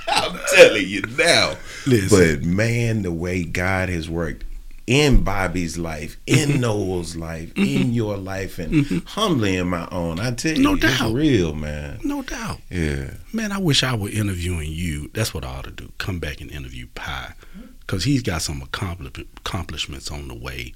I'm 0.08 0.38
telling 0.54 0.88
you 0.88 1.02
now. 1.16 1.54
Listen. 1.86 2.40
But 2.40 2.44
man, 2.44 3.02
the 3.02 3.12
way 3.12 3.44
God 3.44 3.88
has 3.88 4.08
worked 4.08 4.44
in 4.86 5.22
Bobby's 5.24 5.76
life, 5.78 6.16
Mm-hmm. 6.26 6.52
in 6.52 6.60
Noel's 6.60 7.16
life, 7.16 7.52
in 7.56 7.92
your 7.92 8.16
life, 8.16 8.58
and 8.58 9.02
humbly 9.06 9.56
in 9.56 9.68
my 9.68 9.88
own, 9.90 10.20
I 10.20 10.30
tell 10.32 10.56
you, 10.56 10.62
No 10.62 10.74
it's 10.74 10.82
doubt. 10.98 11.12
real, 11.12 11.54
man. 11.54 11.98
No 12.04 12.22
doubt. 12.22 12.60
Yeah. 12.70 13.14
Man, 13.32 13.50
I 13.52 13.58
wish 13.58 13.82
I 13.82 13.94
were 13.96 14.08
interviewing 14.10 14.70
you. 14.72 15.10
That's 15.14 15.34
what 15.34 15.44
I 15.44 15.48
ought 15.48 15.64
to 15.64 15.70
do. 15.70 15.90
Come 15.98 16.18
back 16.20 16.40
and 16.40 16.50
interview 16.50 16.86
Pie. 16.94 17.32
Because 17.80 18.04
he's 18.04 18.22
got 18.22 18.42
some 18.42 18.62
accompli- 18.62 19.26
accomplishments 19.38 20.10
on 20.10 20.28
the 20.28 20.34
way 20.34 20.72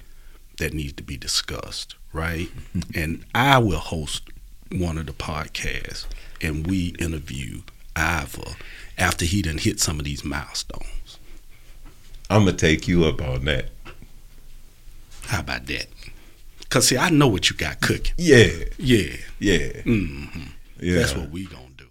that 0.58 0.74
needs 0.74 0.92
to 0.94 1.02
be 1.02 1.16
discussed, 1.16 1.94
right? 2.12 2.48
and 2.94 3.24
I 3.34 3.58
will 3.58 3.78
host 3.78 4.22
one 4.72 4.98
of 4.98 5.06
the 5.06 5.12
podcasts 5.12 6.06
and 6.40 6.66
we 6.66 6.94
interview 7.00 7.62
Ivor 7.96 8.52
after 8.98 9.24
he 9.24 9.42
done 9.42 9.58
hit 9.58 9.80
some 9.80 9.98
of 9.98 10.04
these 10.04 10.24
milestones. 10.24 11.18
I'm 12.28 12.44
going 12.44 12.56
to 12.56 12.66
take 12.66 12.86
you 12.86 13.04
up 13.06 13.20
on 13.20 13.44
that. 13.46 13.66
How 15.30 15.38
about 15.40 15.66
that? 15.66 15.86
Because, 16.58 16.88
see, 16.88 16.98
I 16.98 17.08
know 17.10 17.28
what 17.28 17.48
you 17.48 17.56
got 17.56 17.80
cooking. 17.80 18.12
Yeah. 18.18 18.48
Yeah. 18.78 19.14
Yeah. 19.38 19.82
hmm 19.82 20.24
Yeah. 20.80 20.96
That's 20.96 21.14
what 21.14 21.30
we 21.30 21.46
going 21.46 21.68
to 21.78 21.84
do. 21.84 21.90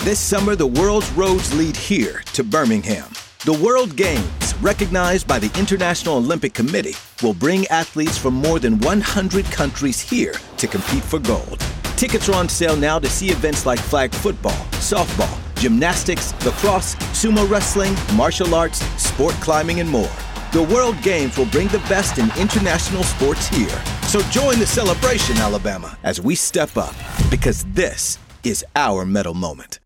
This 0.00 0.20
summer, 0.20 0.54
the 0.54 0.66
world's 0.66 1.10
roads 1.12 1.54
lead 1.54 1.74
here 1.74 2.20
to 2.34 2.44
Birmingham. 2.44 3.08
The 3.46 3.54
World 3.54 3.96
Games, 3.96 4.54
recognized 4.60 5.26
by 5.26 5.38
the 5.38 5.50
International 5.58 6.16
Olympic 6.16 6.52
Committee, 6.52 6.94
will 7.22 7.32
bring 7.32 7.66
athletes 7.68 8.18
from 8.18 8.34
more 8.34 8.58
than 8.58 8.78
100 8.80 9.46
countries 9.46 9.98
here 9.98 10.34
to 10.58 10.66
compete 10.66 11.02
for 11.02 11.18
gold. 11.18 11.58
Tickets 11.96 12.28
are 12.28 12.34
on 12.34 12.50
sale 12.50 12.76
now 12.76 12.98
to 12.98 13.08
see 13.08 13.30
events 13.30 13.64
like 13.64 13.78
flag 13.78 14.12
football, 14.12 14.66
softball, 14.92 15.38
gymnastics, 15.56 16.34
lacrosse, 16.44 16.94
sumo 17.16 17.48
wrestling, 17.48 17.94
martial 18.14 18.54
arts, 18.54 18.80
sport 19.02 19.32
climbing, 19.36 19.80
and 19.80 19.88
more. 19.88 20.12
The 20.54 20.62
World 20.72 21.00
Games 21.02 21.36
will 21.36 21.46
bring 21.46 21.66
the 21.68 21.80
best 21.90 22.18
in 22.18 22.26
international 22.38 23.02
sports 23.02 23.48
here. 23.48 23.82
So 24.06 24.20
join 24.30 24.60
the 24.60 24.66
celebration, 24.66 25.36
Alabama, 25.38 25.98
as 26.04 26.20
we 26.20 26.36
step 26.36 26.76
up, 26.76 26.94
because 27.28 27.64
this 27.74 28.18
is 28.44 28.64
our 28.76 29.04
medal 29.04 29.34
moment. 29.34 29.80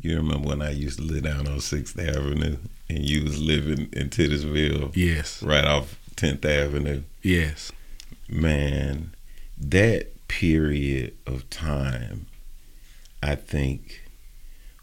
You 0.00 0.16
remember 0.18 0.48
when 0.48 0.60
I 0.62 0.70
used 0.72 0.98
to 0.98 1.04
live 1.04 1.24
down 1.24 1.48
on 1.48 1.60
Sixth 1.60 1.98
Avenue 1.98 2.58
and 2.90 2.98
you 2.98 3.24
was 3.24 3.40
living 3.40 3.88
in 3.94 4.10
Titusville, 4.10 4.92
Yes. 4.94 5.42
right 5.42 5.64
off 5.64 5.98
Tenth 6.16 6.44
Avenue. 6.44 7.02
Yes. 7.22 7.72
Man, 8.28 9.14
that 9.56 10.28
period 10.28 11.16
of 11.26 11.48
time, 11.48 12.26
I 13.22 13.34
think, 13.34 14.02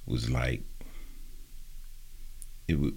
was 0.08 0.30
like 0.30 0.64
it. 2.68 2.80
wa- 2.80 2.90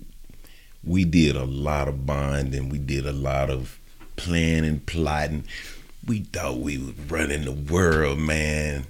We 0.85 1.05
did 1.05 1.37
a 1.37 1.45
lot 1.45 1.89
of 1.89 2.07
bonding. 2.07 2.69
We 2.69 2.79
did 2.79 3.07
a 3.07 3.13
lot 3.13 3.51
of 3.51 3.79
planning, 4.17 4.81
plotting. 4.81 5.45
We 6.07 6.21
thought 6.21 6.59
we 6.59 6.79
was 6.79 6.99
running 7.11 7.45
the 7.45 7.53
world, 7.53 8.19
man, 8.19 8.87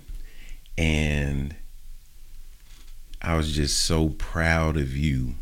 and 0.77 1.57
I 3.21 3.37
was 3.37 3.53
just 3.53 3.81
so 3.81 4.11
proud 4.11 4.77
of 4.77 4.97
you 4.97 5.35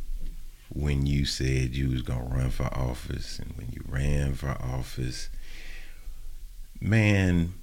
when 0.70 1.06
you 1.06 1.26
said 1.26 1.74
you 1.74 1.90
was 1.90 2.02
gonna 2.02 2.24
run 2.24 2.50
for 2.50 2.64
office, 2.74 3.38
and 3.38 3.52
when 3.56 3.68
you 3.72 3.82
ran 3.88 4.34
for 4.34 4.50
office 4.60 5.28
man 6.80 7.54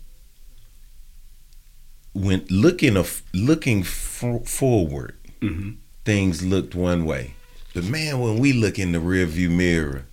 when 2.13 2.46
looking 2.50 2.96
of 2.96 3.24
looking 3.34 3.84
for, 3.84 4.40
forward 4.42 5.16
hmm 5.42 5.72
things 6.06 6.44
looked 6.44 6.75
one 6.75 7.06
way 7.06 7.34
but 7.74 7.84
man 7.84 8.20
when 8.20 8.38
we 8.39 8.53
look 8.53 8.77
in 8.80 8.92
the 8.92 9.00
rearview 9.00 9.50
mirror 9.50 10.06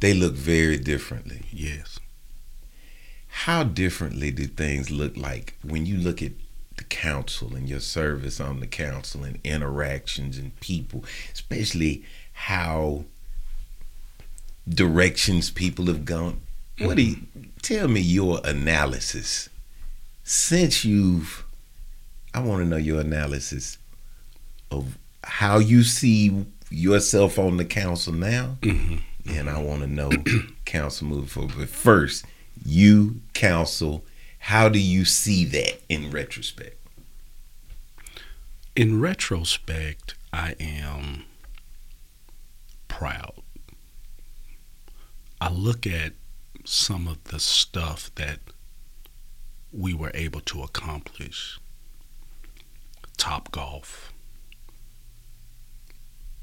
they 0.00 0.12
look 0.12 0.34
very 0.34 0.76
differently. 0.76 1.42
Yes. 1.52 1.98
how 3.28 3.62
differently 3.64 4.30
do 4.30 4.46
things 4.46 4.90
look 4.90 5.16
like 5.16 5.56
when 5.62 5.86
you 5.86 5.96
look 5.96 6.22
at 6.22 6.32
the 6.76 6.84
council 6.84 7.54
and 7.54 7.68
your 7.68 7.80
service 7.80 8.40
on 8.40 8.60
the 8.60 8.66
council 8.66 9.22
and 9.22 9.38
interactions 9.44 10.36
and 10.38 10.58
people 10.60 11.04
especially 11.32 12.04
how 12.32 13.04
directions 14.68 15.50
people 15.50 15.86
have 15.86 16.04
gone? 16.04 16.40
What 16.78 16.96
do 16.96 17.02
you 17.02 17.16
tell 17.62 17.88
me 17.88 18.00
your 18.00 18.40
analysis. 18.44 19.48
Since 20.22 20.84
you've 20.84 21.44
i 22.34 22.40
want 22.40 22.62
to 22.62 22.68
know 22.68 22.76
your 22.76 23.00
analysis 23.00 23.78
of 24.70 24.98
how 25.22 25.58
you 25.58 25.82
see 25.82 26.44
yourself 26.70 27.38
on 27.38 27.56
the 27.56 27.64
council 27.64 28.12
now 28.12 28.56
hmm 28.62 28.96
and 29.26 29.48
I 29.48 29.60
want 29.60 29.80
to 29.82 29.86
know 29.86 30.10
council 30.64 31.06
moving 31.06 31.26
forward. 31.26 31.54
But 31.56 31.68
first, 31.68 32.24
you 32.64 33.20
council, 33.32 34.04
how 34.38 34.68
do 34.68 34.78
you 34.78 35.04
see 35.04 35.44
that 35.46 35.80
in 35.88 36.10
retrospect? 36.10 36.76
In 38.76 39.00
retrospect, 39.00 40.14
I 40.32 40.54
am 40.60 41.24
proud. 42.88 43.42
I 45.40 45.50
look 45.50 45.86
at 45.86 46.12
some 46.64 47.06
of 47.06 47.22
the 47.24 47.38
stuff 47.38 48.10
that 48.16 48.40
we 49.72 49.94
were 49.94 50.10
able 50.14 50.40
to 50.40 50.62
accomplish. 50.62 51.58
Topgolf, 53.18 54.10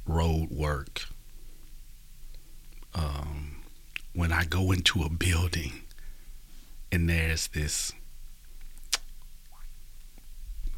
road 0.05 0.50
work. 0.51 1.05
Um, 2.93 3.62
when 4.13 4.31
I 4.34 4.43
go 4.43 4.72
into 4.72 5.03
a 5.03 5.10
building 5.10 5.72
and 6.91 7.10
there's 7.10 7.48
this 7.48 7.93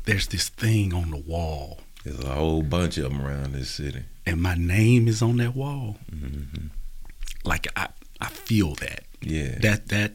there's 0.06 0.28
this 0.28 0.50
thing 0.50 0.94
on 0.94 1.10
the 1.12 1.18
wall 1.18 1.80
There's 2.04 2.20
a 2.20 2.30
whole 2.36 2.62
bunch 2.62 2.98
of 2.98 3.06
them 3.12 3.22
around 3.26 3.54
this 3.54 3.70
city. 3.72 4.04
and 4.26 4.42
my 4.42 4.54
name 4.56 5.08
is 5.08 5.22
on 5.22 5.38
that 5.38 5.56
wall 5.56 5.98
hmm 6.12 6.44
like 7.44 7.68
i 7.76 7.88
i 8.22 8.28
feel 8.28 8.76
that 8.76 9.04
Yeah. 9.22 9.58
that 9.60 9.88
that 9.90 10.14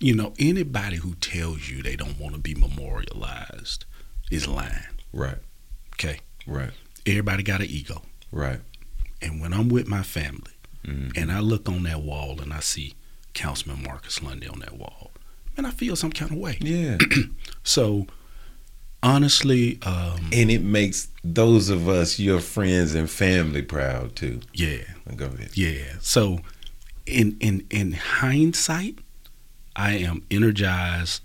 you 0.00 0.14
know 0.14 0.32
anybody 0.38 0.96
who 0.96 1.14
tells 1.16 1.68
you 1.68 1.82
they 1.82 1.96
don't 1.96 2.18
want 2.18 2.34
to 2.34 2.40
be 2.40 2.54
memorialized 2.54 3.84
is 4.30 4.46
lying 4.48 4.72
right. 5.12 5.38
okay 5.94 6.20
Right. 6.46 6.70
Everybody 7.08 7.42
got 7.42 7.60
an 7.60 7.66
ego 7.68 8.02
Right. 8.30 8.60
and 9.22 9.40
when 9.40 9.52
i'm 9.52 9.68
with 9.68 9.86
my 9.88 10.02
family 10.02 10.52
Mhm. 10.86 11.16
and 11.16 11.32
i 11.32 11.40
look 11.40 11.68
on 11.68 11.82
that 11.84 12.02
wall 12.02 12.40
and 12.40 12.52
i 12.52 12.60
see 12.60 12.94
councilman 13.34 13.82
marcus 13.82 14.22
lundy 14.22 14.46
on 14.48 14.60
that 14.60 14.76
wall 14.78 15.10
man 15.56 15.64
i 15.66 15.70
feel 15.70 15.96
some 15.96 16.12
kind 16.12 16.30
of 16.32 16.38
way 16.38 16.58
Yeah. 16.60 16.98
so 17.64 18.06
honestly 19.02 19.78
um 19.82 20.28
and 20.32 20.50
it 20.50 20.62
makes 20.62 21.08
those 21.24 21.68
of 21.68 21.88
us, 21.88 22.18
your 22.18 22.40
friends 22.40 22.94
and 22.94 23.08
family, 23.10 23.62
proud 23.62 24.16
too. 24.16 24.40
yeah 24.54 24.82
Go 25.16 25.26
ahead. 25.26 25.50
Yeah. 25.54 25.94
So 26.00 26.40
in 27.06 27.36
in 27.40 27.66
in 27.70 27.92
hindsight, 27.92 28.98
I 29.74 29.92
am 29.92 30.22
energized. 30.30 31.22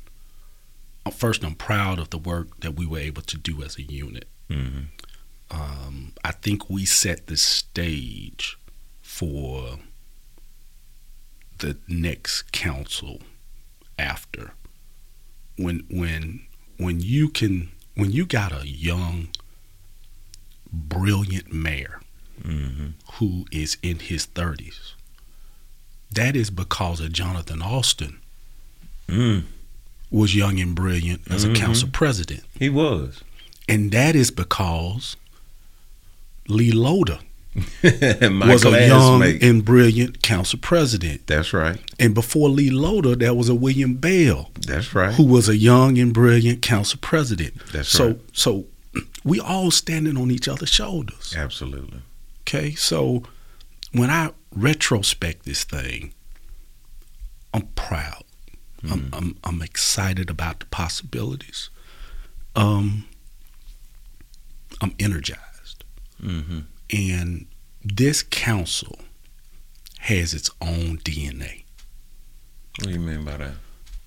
First, 1.12 1.43
I'm 1.43 1.56
proud 1.56 2.00
of 2.00 2.10
the 2.12 2.17
work 2.17 2.60
that 2.62 2.76
we 2.76 2.86
were 2.86 3.00
able 3.00 3.22
to 3.24 3.38
do 3.38 3.62
as 3.62 3.78
a 3.78 3.82
unit. 3.84 4.28
hmm 4.50 4.84
Um, 5.53 6.13
I 6.23 6.31
think 6.31 6.67
we 6.69 6.83
set 6.85 7.27
the 7.27 7.37
stage 7.37 8.57
for 9.01 9.77
the 11.59 11.77
next 11.87 12.51
council 12.51 13.21
after. 13.99 14.53
When 15.57 15.85
when 15.91 16.41
when 16.77 16.99
you 17.01 17.29
can 17.29 17.69
when 17.93 18.11
you 18.11 18.25
got 18.25 18.51
a 18.51 18.67
young, 18.67 19.27
brilliant 20.71 21.53
mayor 21.53 21.99
hmm 22.41 22.87
who 23.19 23.45
is 23.51 23.77
in 23.83 23.99
his 23.99 24.25
30s. 24.25 24.93
That 26.11 26.35
is 26.35 26.49
because 26.49 26.99
of 26.99 27.11
Johnathan 27.11 27.63
Austin 27.63 28.19
Mm. 29.07 29.43
was 30.09 30.33
young 30.33 30.59
and 30.59 30.73
brilliant 30.73 31.21
as 31.29 31.45
Mhm. 31.45 31.51
a 31.55 31.59
council 31.59 31.89
president. 31.89 32.43
He 32.57 32.69
was. 32.69 33.21
And 33.67 33.91
that 33.91 34.15
is 34.15 34.31
because 34.31 35.15
Lee 36.47 36.71
Loder 36.71 37.19
was 37.84 38.65
a 38.65 38.88
young 38.88 39.19
classmate. 39.19 39.43
and 39.43 39.63
brilliant 39.63 40.21
council 40.23 40.60
president. 40.62 41.27
That's 41.27 41.53
right. 41.53 41.79
And 41.99 42.13
before 42.15 42.49
Lee 42.49 42.69
Loder, 42.71 43.15
there 43.15 43.34
was 43.34 43.47
a 43.49 43.56
William 43.56 43.95
Bell 43.95 44.49
That's 44.60 44.93
right. 44.95 45.13
who 45.13 45.23
was 45.23 45.47
a 45.47 45.56
young 45.56 45.97
and 45.99 46.13
brilliant 46.13 46.62
council 46.62 46.99
president. 47.01 47.53
That's 47.71 47.89
so 47.89 48.08
right. 48.08 48.19
so 48.34 48.65
we 49.23 49.39
all 49.39 49.69
standing 49.71 50.17
on 50.17 50.32
each 50.32 50.47
other's 50.47 50.69
shoulders. 50.69 51.34
Absolutely. 51.38 52.01
Okay, 52.41 52.71
so 52.71 53.23
when 53.91 54.10
I 54.10 54.32
retrospect 54.56 55.45
this 55.45 55.63
thing, 55.63 56.13
I'm 57.53 57.67
proud. 57.75 58.23
I'm, 58.91 59.10
I'm 59.13 59.38
I'm 59.45 59.62
excited 59.62 60.29
about 60.29 60.60
the 60.60 60.65
possibilities. 60.65 61.69
Um, 62.56 63.06
I'm 64.82 64.93
energized, 64.99 65.52
hmm 66.23 66.59
and 66.91 67.45
this 67.83 68.21
council 68.23 68.99
has 69.99 70.33
its 70.33 70.49
own 70.62 70.97
DNA. 70.99 71.63
What 72.79 72.88
do 72.88 72.93
you 72.93 72.99
mean 72.99 73.23
by 73.25 73.38
that? 73.38 73.53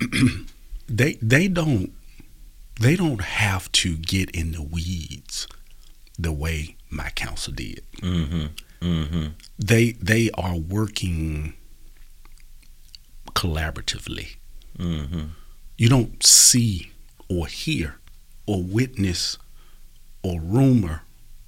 They 0.88 1.14
they 1.14 1.48
don't 1.48 1.92
they 2.81 2.94
don't 2.96 3.20
have 3.22 3.70
to 3.72 3.96
get 3.96 4.31
in 4.31 4.52
the 4.52 4.62
weeds 4.62 5.48
the 6.18 6.33
way 6.33 6.76
my 6.90 7.11
council 7.11 7.52
did. 7.52 7.83
hmm 8.00 8.46
hmm 8.81 9.26
they 9.59 9.92
they 9.92 10.31
are 10.33 10.57
working 10.57 11.55
collaboratively. 13.35 14.37
hmm 14.76 15.24
You 15.76 15.88
don't 15.88 16.22
see 16.24 16.92
or 17.29 17.46
hear 17.48 17.96
or 18.46 18.62
witness 18.62 19.38
or 20.22 20.40
rumor 20.40 21.02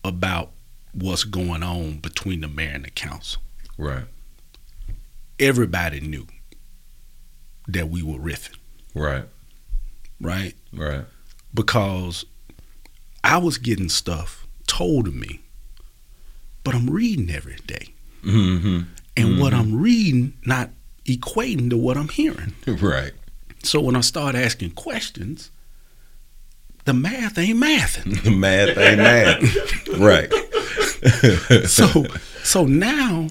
about 0.05 0.51
what's 0.93 1.25
going 1.25 1.63
on 1.63 1.99
between 1.99 2.41
the 2.41 2.49
mayor 2.49 2.73
and 2.75 2.85
the 2.85 2.91
council. 2.91 3.41
Right. 3.77 4.05
Everybody 5.39 6.01
knew 6.01 6.27
that 7.69 7.89
we 7.89 8.03
were 8.03 8.19
riffing, 8.19 8.57
Right. 8.95 9.25
right? 10.21 10.55
Right. 10.73 11.05
Because 11.55 12.25
I 13.23 13.39
was 13.39 13.59
getting 13.59 13.89
stuff 13.89 14.47
told 14.67 15.05
to 15.05 15.11
me, 15.13 15.41
but 16.65 16.75
I'm 16.75 16.91
reading 16.91 17.31
every 17.31 17.57
day. 17.67 17.93
hmm 18.23 18.81
And 19.17 19.39
what 19.39 19.55
I'm 19.55 19.81
reading 19.81 20.33
not 20.45 20.71
equating 21.05 21.71
to 21.71 21.77
what 21.77 21.97
I'm 21.97 22.09
hearing. 22.09 22.55
Right. 22.67 23.13
So 23.65 23.81
when 23.81 23.97
I 23.97 24.01
start 24.03 24.35
asking 24.35 24.71
questions, 24.73 25.51
the 26.85 26.95
math 26.95 27.37
ain't 27.39 27.59
mathing. 27.63 28.23
The 28.25 28.31
math 28.31 28.77
ain't 28.79 28.99
math. 28.99 29.89
right. 29.99 30.33
so 31.67 32.05
so 32.43 32.65
now 32.67 33.29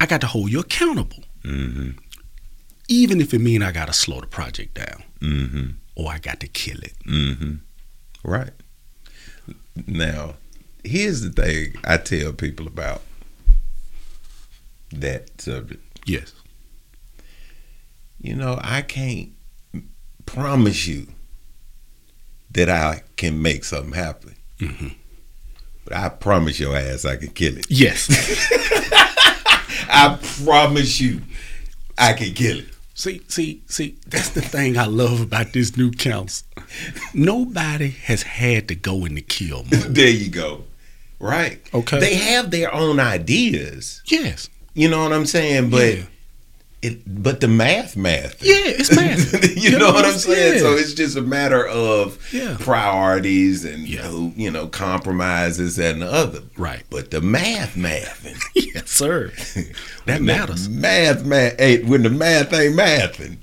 I 0.00 0.06
got 0.06 0.20
to 0.22 0.26
hold 0.26 0.50
you 0.50 0.60
accountable. 0.60 1.24
hmm 1.42 1.90
Even 2.88 3.20
if 3.20 3.32
it 3.34 3.40
mean 3.40 3.62
I 3.62 3.72
gotta 3.72 3.92
slow 3.92 4.20
the 4.20 4.26
project 4.26 4.74
down 4.74 5.02
hmm 5.20 5.68
or 5.94 6.10
I 6.12 6.18
got 6.18 6.40
to 6.40 6.46
kill 6.48 6.78
it. 6.82 6.94
hmm 7.04 7.54
Right. 8.24 8.52
Now, 9.86 10.34
here's 10.84 11.22
the 11.22 11.30
thing 11.30 11.74
I 11.84 11.96
tell 11.96 12.32
people 12.32 12.66
about 12.66 13.02
that 14.92 15.40
subject. 15.40 15.82
Yes. 16.06 16.32
You 18.20 18.34
know, 18.34 18.58
I 18.62 18.82
can't 18.82 19.30
promise 20.26 20.86
you 20.86 21.06
that 22.50 22.68
I 22.68 23.02
can 23.16 23.40
make 23.40 23.64
something 23.64 23.92
happen. 23.94 24.34
But 25.90 25.98
I 25.98 26.08
promise 26.08 26.60
your 26.60 26.76
ass 26.76 27.04
I 27.04 27.16
can 27.16 27.30
kill 27.30 27.58
it. 27.58 27.66
Yes. 27.68 28.08
I 29.92 30.16
promise 30.44 31.00
you 31.00 31.20
I 31.98 32.12
can 32.12 32.32
kill 32.32 32.60
it. 32.60 32.66
see, 32.94 33.20
see, 33.26 33.60
see, 33.66 33.96
that's 34.06 34.30
the 34.30 34.40
thing 34.40 34.78
I 34.78 34.86
love 34.86 35.20
about 35.20 35.52
this 35.52 35.76
new 35.76 35.90
council. 35.90 36.46
Nobody 37.12 37.88
has 37.90 38.22
had 38.22 38.68
to 38.68 38.76
go 38.76 39.04
in 39.04 39.16
the 39.16 39.20
kill 39.20 39.64
mode. 39.72 39.94
There 39.94 40.08
you 40.08 40.30
go. 40.30 40.64
Right. 41.18 41.60
Okay. 41.74 41.98
They 41.98 42.14
have 42.14 42.50
their 42.52 42.72
own 42.72 43.00
ideas. 43.00 44.00
Yes. 44.06 44.48
You 44.74 44.88
know 44.88 45.02
what 45.02 45.12
I'm 45.12 45.26
saying? 45.26 45.70
But 45.70 45.96
Yeah. 45.96 46.02
It 46.82 47.02
but 47.22 47.40
the 47.40 47.48
math 47.48 47.96
math. 47.96 48.42
Yeah, 48.42 48.54
it's 48.64 48.94
math. 48.94 49.56
you 49.62 49.78
know 49.78 49.92
what 49.92 50.04
I'm 50.06 50.16
saying? 50.18 50.54
Yeah. 50.54 50.60
So 50.60 50.72
it's 50.76 50.94
just 50.94 51.16
a 51.16 51.20
matter 51.22 51.66
of 51.66 52.18
Yeah. 52.32 52.56
priorities 52.58 53.64
and 53.64 53.86
Yeah. 53.86 54.02
who, 54.08 54.32
you 54.36 54.50
know 54.50 54.66
compromises 54.66 55.78
and 55.78 56.00
the 56.02 56.10
other. 56.10 56.40
Right. 56.56 56.82
But 56.90 57.10
the 57.10 57.20
math 57.20 57.76
math 57.76 58.26
yes, 58.54 58.90
sir. 58.90 59.32
That 60.06 60.22
matters. 60.22 60.68
Math 60.68 61.24
math. 61.24 61.58
Hey, 61.58 61.82
when 61.82 62.02
the 62.02 62.10
math 62.10 62.52
ain't 62.52 62.74
mathing, 62.74 63.36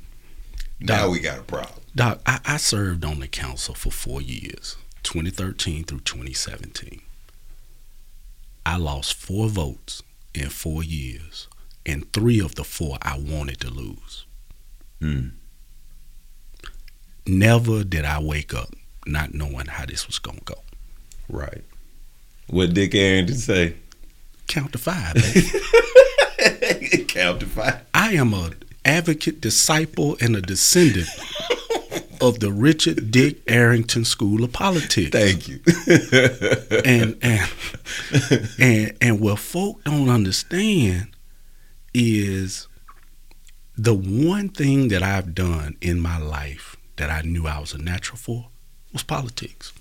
now 0.79 1.09
we 1.09 1.19
got 1.19 1.39
a 1.39 1.43
problem. 1.43 1.79
Doc, 1.95 2.19
I, 2.25 2.39
I 2.45 2.57
served 2.57 3.05
on 3.05 3.19
the 3.19 3.27
council 3.27 3.73
for 3.75 3.91
four 3.91 4.21
years, 4.21 4.75
2013 5.03 5.83
through 5.83 6.01
2017. 6.01 7.01
I 8.65 8.77
lost 8.77 9.13
four 9.13 9.47
votes 9.47 10.03
in 10.33 10.49
four 10.49 10.83
years, 10.83 11.47
and 11.87 12.11
three 12.13 12.39
of 12.39 12.55
the 12.55 12.63
four 12.63 12.97
I 13.01 13.17
wanted 13.17 13.59
to 13.61 13.69
lose. 13.69 14.25
Mm. 15.01 15.31
Never 17.25 17.83
did 17.83 18.05
I 18.05 18.21
wake 18.21 18.53
up 18.53 18.69
not 19.05 19.33
knowing 19.33 19.67
how 19.67 19.85
this 19.85 20.05
was 20.05 20.19
going 20.19 20.37
to 20.39 20.43
go. 20.43 20.61
Right. 21.29 21.63
What 22.47 22.73
Dick 22.73 22.93
Arrington 22.93 23.35
say? 23.35 23.75
Count 24.47 24.73
to 24.73 24.77
five. 24.77 25.15
baby. 26.59 27.05
Count 27.05 27.39
to 27.41 27.45
five. 27.45 27.81
I 27.93 28.13
am 28.13 28.33
a 28.33 28.51
advocate, 28.85 29.41
disciple, 29.41 30.17
and 30.21 30.35
a 30.35 30.41
descendant 30.41 31.07
of 32.21 32.39
the 32.39 32.51
Richard 32.51 33.11
Dick 33.11 33.41
Arrington 33.47 34.05
School 34.05 34.43
of 34.43 34.53
Politics. 34.53 35.09
Thank 35.11 35.47
you. 35.47 35.59
and 36.85 37.17
and 37.21 37.49
and 38.57 38.97
and 39.01 39.19
what 39.19 39.39
folk 39.39 39.83
don't 39.83 40.09
understand 40.09 41.09
is 41.97 42.67
the 43.75 43.93
one 43.95 44.49
thing 44.49 44.89
that 44.89 45.01
I've 45.01 45.33
done 45.33 45.77
in 45.81 45.99
my 45.99 46.19
life 46.19 46.75
that 46.97 47.09
I 47.09 47.21
knew 47.21 47.47
I 47.47 47.57
was 47.59 47.73
a 47.73 47.79
natural 47.79 48.17
for 48.17 48.49
was 48.93 49.01
politics. 49.01 49.73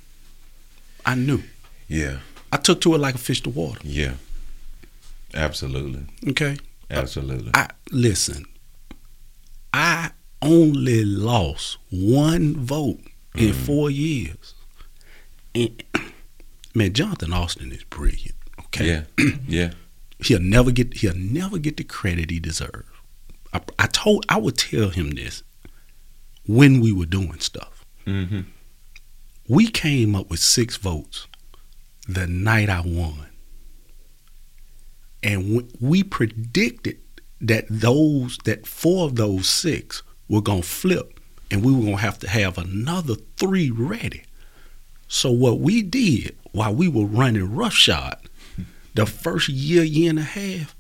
I 1.05 1.15
knew. 1.15 1.43
yeah. 1.89 2.19
I 2.51 2.57
took 2.57 2.81
to 2.83 2.95
it 2.95 2.99
like 2.99 3.17
a 3.17 3.19
fish 3.19 3.43
to 3.43 3.51
water. 3.51 3.81
Yeah. 3.83 4.15
Absolutely. 5.35 6.07
Okay. 6.31 6.57
Absolutely. 6.91 7.51
I 7.53 7.69
listen. 7.91 8.47
I 9.75 10.13
only 10.41 11.05
lost 11.05 11.77
one 11.91 12.57
vote 12.57 13.01
in 13.35 13.51
mm. 13.51 13.55
four 13.55 13.91
years. 13.91 14.55
And 15.55 15.83
man, 16.75 16.93
Johnathan 16.93 17.35
Austin 17.35 17.73
is 17.73 17.85
brilliant. 17.85 18.37
Okay. 18.67 19.05
yeah. 19.19 19.25
Yeah. 19.47 19.73
He'll 20.19 20.41
never 20.41 20.71
get 20.71 20.95
he'll 20.95 21.15
never 21.15 21.59
get 21.59 21.77
the 21.77 21.85
credit 21.85 22.31
he 22.31 22.41
deserves. 22.41 22.89
I, 23.53 23.61
I 23.79 23.87
told 23.87 24.27
I 24.29 24.39
would 24.39 24.57
tell 24.57 24.91
him 24.91 25.11
this 25.11 25.43
when 26.47 26.81
we 26.81 26.93
were 26.93 27.07
doing 27.07 27.41
stuff. 27.41 27.85
Mm-hmm. 28.07 28.41
We 29.49 29.69
came 29.69 30.17
up 30.17 30.31
with 30.31 30.41
six 30.41 30.77
votes 30.77 31.27
the 32.09 32.27
night 32.27 32.69
I 32.69 32.81
won, 32.81 33.27
and 35.23 35.57
we, 35.57 35.67
we 35.81 36.03
predicted 36.03 36.99
that 37.41 37.67
those 37.69 38.39
that 38.45 38.67
four 38.67 39.07
of 39.07 39.17
those 39.17 39.49
six 39.49 40.03
were 40.29 40.41
gonna 40.41 40.63
flip, 40.63 41.21
and 41.51 41.65
we 41.65 41.73
were 41.73 41.83
gonna 41.83 41.97
have 41.99 42.19
to 42.21 42.29
have 42.29 42.59
another 42.59 43.15
three 43.37 43.71
ready. 43.71 44.25
So 45.09 45.31
what 45.31 45.61
we 45.61 45.83
did 45.83 46.37
while 46.53 46.75
we 46.75 46.89
were 46.89 47.05
running 47.05 47.55
roughshod, 47.55 48.19
the 48.97 49.07
first 49.07 49.49
year, 49.49 49.83
year 49.83 50.11
and 50.11 50.19
a 50.19 50.23
half, 50.23 50.75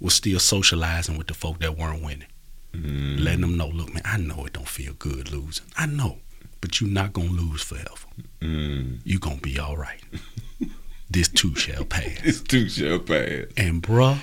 was 0.00 0.14
still 0.14 0.38
socializing 0.38 1.18
with 1.18 1.26
the 1.26 1.34
folk 1.34 1.58
that 1.60 1.76
weren't 1.76 2.02
winning. 2.02 2.28
Mm-hmm. 2.72 3.22
Letting 3.22 3.40
them 3.40 3.56
know, 3.56 3.68
look, 3.68 3.92
man, 3.92 4.02
I 4.04 4.18
know 4.18 4.44
it 4.46 4.52
don't 4.52 4.68
feel 4.68 4.92
good 4.94 5.32
losing. 5.32 5.66
I 5.76 5.86
know. 5.86 6.18
But 6.60 6.80
you're 6.80 6.90
not 6.90 7.12
gonna 7.12 7.30
lose 7.30 7.62
forever. 7.62 7.88
Mm. 8.40 8.98
You're 9.04 9.20
gonna 9.20 9.36
be 9.36 9.58
all 9.58 9.76
right. 9.76 10.00
this 11.10 11.28
too 11.28 11.54
shall 11.54 11.84
pass. 11.84 12.20
this 12.22 12.42
too 12.42 12.68
shall 12.68 12.98
pass. 12.98 13.46
And 13.56 13.80
bruh, 13.82 14.18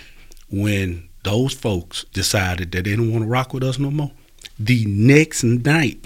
when 0.49 1.07
those 1.23 1.53
folks 1.53 2.03
decided 2.13 2.71
that 2.73 2.83
they 2.83 2.91
didn't 2.91 3.11
want 3.11 3.23
to 3.23 3.29
rock 3.29 3.53
with 3.53 3.63
us 3.63 3.79
no 3.79 3.89
more, 3.89 4.11
the 4.59 4.85
next 4.85 5.43
night 5.43 5.99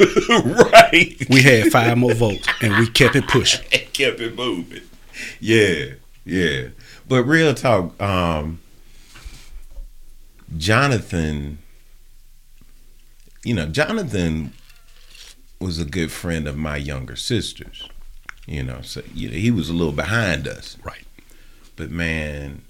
right. 0.00 1.16
we 1.30 1.42
had 1.42 1.70
five 1.70 1.96
more 1.96 2.14
votes 2.14 2.46
and 2.60 2.76
we 2.78 2.88
kept 2.88 3.16
it 3.16 3.26
pushing. 3.28 3.64
It 3.72 3.92
kept 3.92 4.20
it 4.20 4.36
moving. 4.36 4.82
Yeah, 5.40 5.94
yeah. 6.28 6.68
But 7.08 7.24
real 7.24 7.54
talk, 7.54 8.00
um, 8.00 8.60
Johnathan, 10.56 11.56
you 13.44 13.54
know, 13.54 13.66
Johnathan 13.66 14.50
was 15.60 15.78
a 15.78 15.84
good 15.84 16.12
friend 16.12 16.46
of 16.46 16.56
my 16.56 16.76
younger 16.76 17.16
sister's. 17.16 17.88
You 18.46 18.62
know, 18.62 18.80
so 18.82 19.02
you 19.14 19.28
know, 19.28 19.36
he 19.36 19.50
was 19.50 19.68
a 19.68 19.74
little 19.74 19.92
behind 19.92 20.48
us. 20.48 20.78
Right. 20.82 21.04
But 21.76 21.90
man, 21.90 22.62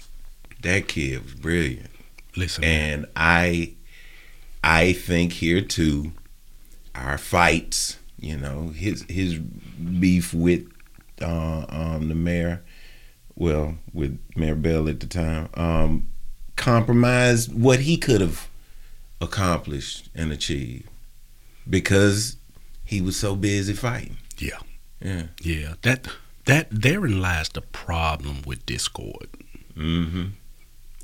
that 0.61 0.87
kid 0.87 1.23
was 1.23 1.33
brilliant. 1.35 1.89
Listen, 2.35 2.61
man, 2.61 2.93
And 2.93 3.05
I 3.15 3.73
I 4.63 4.93
think 4.93 5.33
here 5.33 5.61
too, 5.61 6.11
our 6.93 7.17
fights, 7.17 7.97
you 8.19 8.37
know, 8.37 8.69
his 8.69 9.03
his 9.03 9.37
beef 9.37 10.33
with 10.33 10.67
uh, 11.21 11.65
um, 11.69 12.09
the 12.09 12.15
mayor, 12.15 12.61
well, 13.39 13.77
with 13.93 14.19
Mayor 14.35 14.53
Bell 14.53 14.87
at 14.87 14.99
the 14.99 15.07
time, 15.07 15.49
um, 15.55 16.09
compromised 16.57 17.53
what 17.53 17.79
he 17.79 17.97
could 17.97 18.21
have 18.21 18.49
accomplished 19.21 20.09
and 20.13 20.31
achieved 20.31 20.87
because 21.67 22.35
he 22.85 23.01
was 23.01 23.15
so 23.15 23.35
busy 23.35 23.73
fighting. 23.73 24.17
Yeah. 24.37 24.59
Yeah. 25.01 25.23
yeah, 25.41 25.75
that 25.83 26.09
that 26.43 26.67
therein 26.69 27.21
lies 27.21 27.47
the 27.49 27.61
problem 27.61 28.41
with 28.45 28.65
discord. 28.65 29.29
Mm-hmm. 29.77 30.25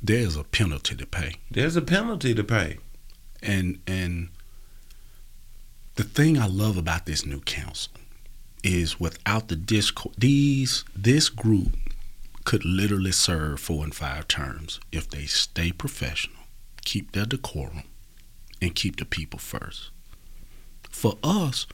There's 0.04 0.36
a 0.36 0.44
penalty 0.44 0.96
to 0.96 1.06
pay. 1.06 1.36
There's 1.50 1.78
a 1.78 1.82
penalty 1.82 2.36
to 2.36 2.44
pay. 2.44 2.78
and 3.42 3.80
and 3.88 4.30
the 5.96 6.04
thing 6.04 6.38
I 6.38 6.48
love 6.48 6.76
about 6.78 7.06
this 7.06 7.26
new 7.26 7.40
council 7.40 7.94
is 8.64 9.00
without 9.00 9.48
the 9.48 9.56
discord, 9.56 10.16
these 10.18 10.84
this 10.94 11.30
group 11.30 11.78
could 12.46 12.64
literally 12.64 13.12
serve 13.12 13.60
four 13.60 13.84
and 13.84 13.94
five 13.94 14.28
terms 14.28 14.80
if 14.92 15.10
they 15.10 15.26
stay 15.26 15.72
professional, 15.72 16.44
keep 16.84 17.12
their 17.12 17.26
decorum, 17.26 17.84
and 18.62 18.76
keep 18.76 18.98
the 18.98 19.06
people 19.06 19.40
first. 19.40 19.90
For 20.90 21.18
us, 21.24 21.68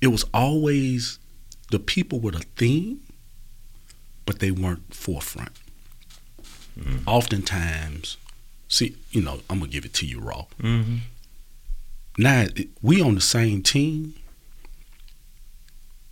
it 0.00 0.08
was 0.08 0.24
always 0.32 1.18
the 1.70 1.78
people 1.78 2.20
were 2.20 2.32
the 2.32 2.44
theme, 2.56 3.00
but 4.26 4.38
they 4.38 4.50
weren't 4.50 4.94
forefront. 4.94 5.52
Oftentimes, 7.06 8.16
see, 8.68 8.96
you 9.10 9.22
know, 9.22 9.40
I'm 9.50 9.58
gonna 9.58 9.70
give 9.70 9.84
it 9.84 9.94
to 9.94 10.06
you 10.06 10.20
raw. 10.20 10.46
Mm-hmm. 10.62 10.96
Now 12.16 12.46
we 12.80 13.02
on 13.02 13.14
the 13.14 13.20
same 13.20 13.62
team, 13.62 14.14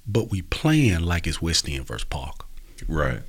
but 0.09 0.31
we 0.31 0.43
playing 0.43 1.01
like 1.03 1.27
it's 1.27 1.43
West 1.43 1.69
End 1.69 1.87
versus 1.87 2.05
Park, 2.05 2.47
Right. 2.89 3.21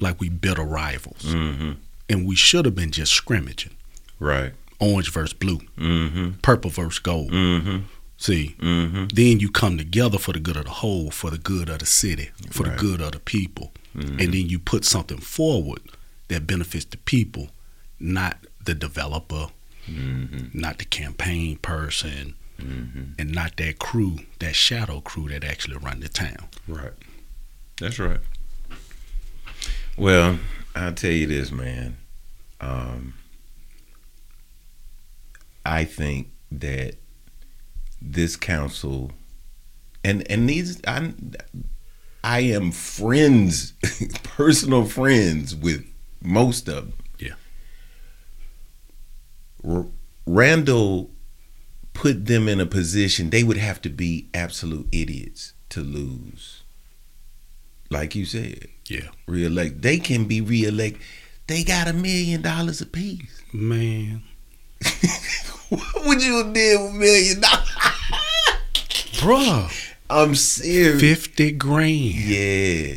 like 0.00 0.20
we 0.20 0.28
bitter 0.28 0.64
rivals, 0.64 1.22
Mm-hmm. 1.24 1.72
and 2.08 2.26
we 2.26 2.34
should 2.36 2.64
have 2.64 2.74
been 2.74 2.90
just 2.90 3.12
scrimmaging, 3.12 3.74
Right. 4.18 4.52
orange 4.80 5.10
versus 5.12 5.32
blue, 5.34 5.60
Mm-hmm. 5.78 6.30
purple 6.42 6.70
versus 6.70 6.98
gold. 6.98 7.30
Mm-hmm. 7.30 7.78
See, 8.16 8.54
Mm-hmm. 8.58 9.08
then 9.14 9.40
you 9.40 9.50
come 9.50 9.76
together 9.78 10.18
for 10.18 10.32
the 10.32 10.40
good 10.40 10.56
of 10.56 10.64
the 10.64 10.70
whole, 10.70 11.10
for 11.10 11.30
the 11.30 11.38
good 11.38 11.68
of 11.68 11.80
the 11.80 11.86
city, 11.86 12.30
for 12.50 12.64
Right. 12.64 12.72
the 12.76 12.80
good 12.80 13.00
of 13.00 13.12
the 13.12 13.20
people, 13.20 13.72
Mhm. 13.94 14.20
and 14.22 14.32
then 14.34 14.48
you 14.48 14.58
put 14.58 14.84
something 14.84 15.18
forward 15.18 15.80
that 16.28 16.46
benefits 16.46 16.86
the 16.86 16.96
people, 16.98 17.50
not 18.00 18.38
the 18.64 18.74
developer, 18.74 19.48
Mm-hmm. 19.90 20.58
not 20.58 20.78
the 20.78 20.84
campaign 20.86 21.56
person, 21.58 22.34
and 23.18 23.32
not 23.32 23.56
that 23.58 23.78
crew, 23.78 24.18
that 24.38 24.54
shadow 24.54 25.00
crew 25.00 25.28
that 25.28 25.44
actually 25.44 25.76
run 25.76 26.00
the 26.00 26.08
town. 26.08 26.48
Right. 26.66 26.92
That's 27.80 27.98
right. 27.98 28.20
Well, 29.96 30.38
I'll 30.74 30.92
tell 30.94 31.10
you 31.10 31.26
this, 31.26 31.52
man. 31.52 31.96
Um, 32.60 33.14
I 35.66 35.84
think 35.84 36.28
that 36.52 36.96
this 38.00 38.36
council 38.36 39.12
and 40.02 40.28
and 40.30 40.48
these 40.48 40.80
I 40.86 41.12
I 42.22 42.40
am 42.40 42.70
friends, 42.72 43.72
personal 44.22 44.84
friends 44.84 45.54
with 45.54 45.84
most 46.22 46.68
of 46.68 46.86
them. 46.86 46.92
Yeah. 47.18 47.34
R- 49.66 49.86
Randall 50.26 51.10
put 51.94 52.26
them 52.26 52.48
in 52.48 52.60
a 52.60 52.66
position 52.66 53.30
they 53.30 53.42
would 53.42 53.56
have 53.56 53.80
to 53.82 53.88
be 53.88 54.28
absolute 54.34 54.86
idiots 54.92 55.54
to 55.70 55.80
lose. 55.80 56.62
Like 57.90 58.14
you 58.14 58.24
said, 58.26 58.68
Yeah. 58.86 59.08
reelect. 59.26 59.80
They 59.82 59.98
can 59.98 60.24
be 60.26 60.40
reelect. 60.40 61.00
They 61.46 61.62
got 61.64 61.88
a 61.88 61.92
million 61.92 62.42
dollars 62.42 62.80
apiece. 62.80 63.42
Man. 63.52 64.22
what 65.68 66.06
would 66.06 66.22
you 66.22 66.38
have 66.44 66.52
did 66.52 66.80
with 66.80 66.90
a 66.90 66.94
million 66.94 67.40
dollars? 67.40 67.68
Bruh. 69.20 69.90
I'm 70.10 70.34
serious. 70.34 71.00
50 71.00 71.52
grand. 71.52 71.90
Yeah. 72.14 72.94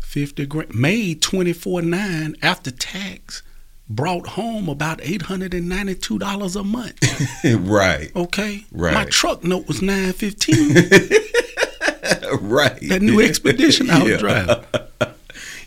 50 0.00 0.46
grand. 0.46 0.74
Made 0.74 1.20
24 1.22 1.82
9 1.82 2.36
after 2.42 2.70
tax. 2.70 3.42
Brought 3.88 4.26
home 4.26 4.68
about 4.68 4.98
$892 4.98 6.56
a 6.60 6.64
month. 6.64 7.40
right. 7.68 8.10
Okay? 8.16 8.64
Right. 8.72 8.94
My 8.94 9.04
truck 9.04 9.44
note 9.44 9.68
was 9.68 9.80
915 9.80 10.74
right. 12.40 12.78
That 12.88 13.00
new 13.02 13.20
expedition 13.20 13.88
I 13.90 14.02
was 14.02 14.10
Yeah. 14.12 14.16
driving. 14.18 14.64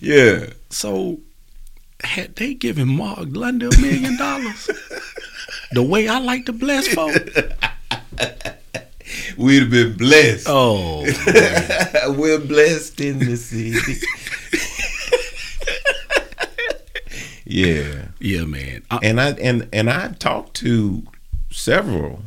Yeah. 0.02 0.46
So 0.70 1.20
had 2.04 2.36
they 2.38 2.54
given 2.54 2.88
Mark 2.88 3.28
London 3.32 3.74
a 3.74 3.82
million 3.82 4.16
dollars, 4.18 4.70
the 5.74 5.84
way 5.84 6.08
I 6.08 6.20
like 6.20 6.46
to 6.46 6.54
bless 6.54 6.88
folks. 6.88 7.20
We'd 9.38 9.60
have 9.64 9.72
been 9.72 9.98
blessed. 9.98 10.46
oh, 10.50 11.02
We're 12.18 12.40
blessed 12.40 13.02
in 13.02 13.20
the 13.20 13.36
city. 13.36 14.00
yeah. 17.46 18.09
Yeah, 18.20 18.44
man. 18.46 18.84
I, 18.92 19.00
And 19.04 19.20
I 19.22 19.30
and 19.32 19.68
and 19.74 19.90
I 19.90 20.10
talked 20.20 20.56
to 20.58 21.04
several 21.52 22.24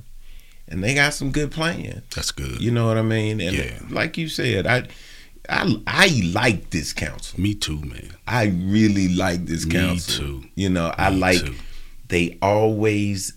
and 0.69 0.83
they 0.83 0.95
got 0.95 1.15
some 1.15 1.31
good 1.33 1.51
plans. 1.51 2.03
that's 2.15 2.31
good. 2.33 2.61
You 2.61 2.71
know 2.71 2.87
what 2.87 2.97
I 2.99 3.03
mean? 3.03 3.41
And 3.41 3.57
Yeah. 3.57 3.79
like 3.91 4.17
you 4.19 4.29
said, 4.29 4.67
I 4.67 4.89
I 5.49 5.77
I 5.87 6.23
like 6.33 6.71
this 6.71 6.93
council. 6.93 7.41
Me 7.41 7.55
too, 7.55 7.81
man. 7.81 8.11
I 8.27 8.47
really 8.47 9.09
like 9.15 9.47
this 9.47 9.65
council. 9.65 10.25
Me 10.25 10.41
too. 10.43 10.49
You 10.55 10.71
know, 10.71 10.95
I 10.97 11.11
like 11.11 11.41
too. 11.45 11.55
they 12.09 12.39
always 12.43 13.35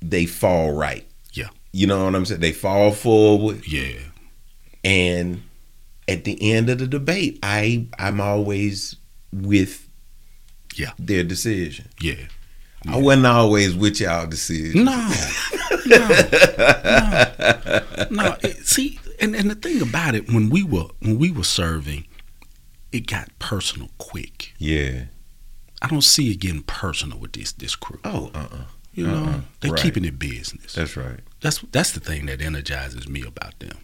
they 0.00 0.26
fall 0.26 0.72
right. 0.72 1.06
Yeah. 1.32 1.48
You 1.72 1.86
know 1.86 2.04
what 2.04 2.14
I'm 2.14 2.24
saying? 2.26 2.40
They 2.40 2.52
fall 2.52 2.92
forward 2.92 3.66
Yeah. 3.66 3.98
and 4.84 5.42
at 6.06 6.24
the 6.24 6.52
end 6.52 6.68
of 6.68 6.78
the 6.78 6.86
debate, 6.86 7.38
I 7.42 7.86
I'm 7.98 8.20
always 8.20 8.96
with 9.32 9.88
Yeah. 10.74 10.90
their 10.98 11.24
decision. 11.24 11.88
Yeah. 12.00 12.14
I 12.86 12.98
wasn't 12.98 13.26
always 13.26 13.74
with 13.74 13.98
y'all 14.00 14.26
decision. 14.26 14.84
No. 14.84 15.12
no. 15.86 15.96
No. 15.96 17.80
No. 18.10 18.36
It- 18.42 18.66
see, 18.66 18.98
and, 19.20 19.34
and 19.34 19.50
the 19.50 19.54
thing 19.54 19.80
about 19.82 20.14
it, 20.14 20.28
when 20.32 20.50
we 20.50 20.62
were 20.62 20.88
when 21.00 21.18
we 21.18 21.30
were 21.30 21.44
serving, 21.44 22.04
it 22.92 23.06
got 23.06 23.28
personal 23.38 23.88
quick. 23.98 24.52
Yeah. 24.58 25.04
I 25.82 25.88
don't 25.88 26.02
see 26.04 26.30
it 26.30 26.36
getting 26.40 26.62
personal 26.62 27.18
with 27.18 27.32
this 27.32 27.52
this 27.52 27.74
crew. 27.76 28.00
Oh, 28.04 28.30
uh-uh. 28.34 28.64
You 28.92 29.06
know, 29.06 29.24
Uh-uh. 29.24 29.40
they 29.60 29.70
Right. 29.70 29.80
keeping 29.80 30.04
it 30.04 30.18
business. 30.18 30.74
That's 30.74 30.96
right. 30.96 31.20
That's 31.40 31.58
that's 31.72 31.92
the 31.92 32.00
thing 32.00 32.26
that 32.26 32.40
energizes 32.40 33.08
me 33.08 33.22
about 33.22 33.58
them. 33.60 33.78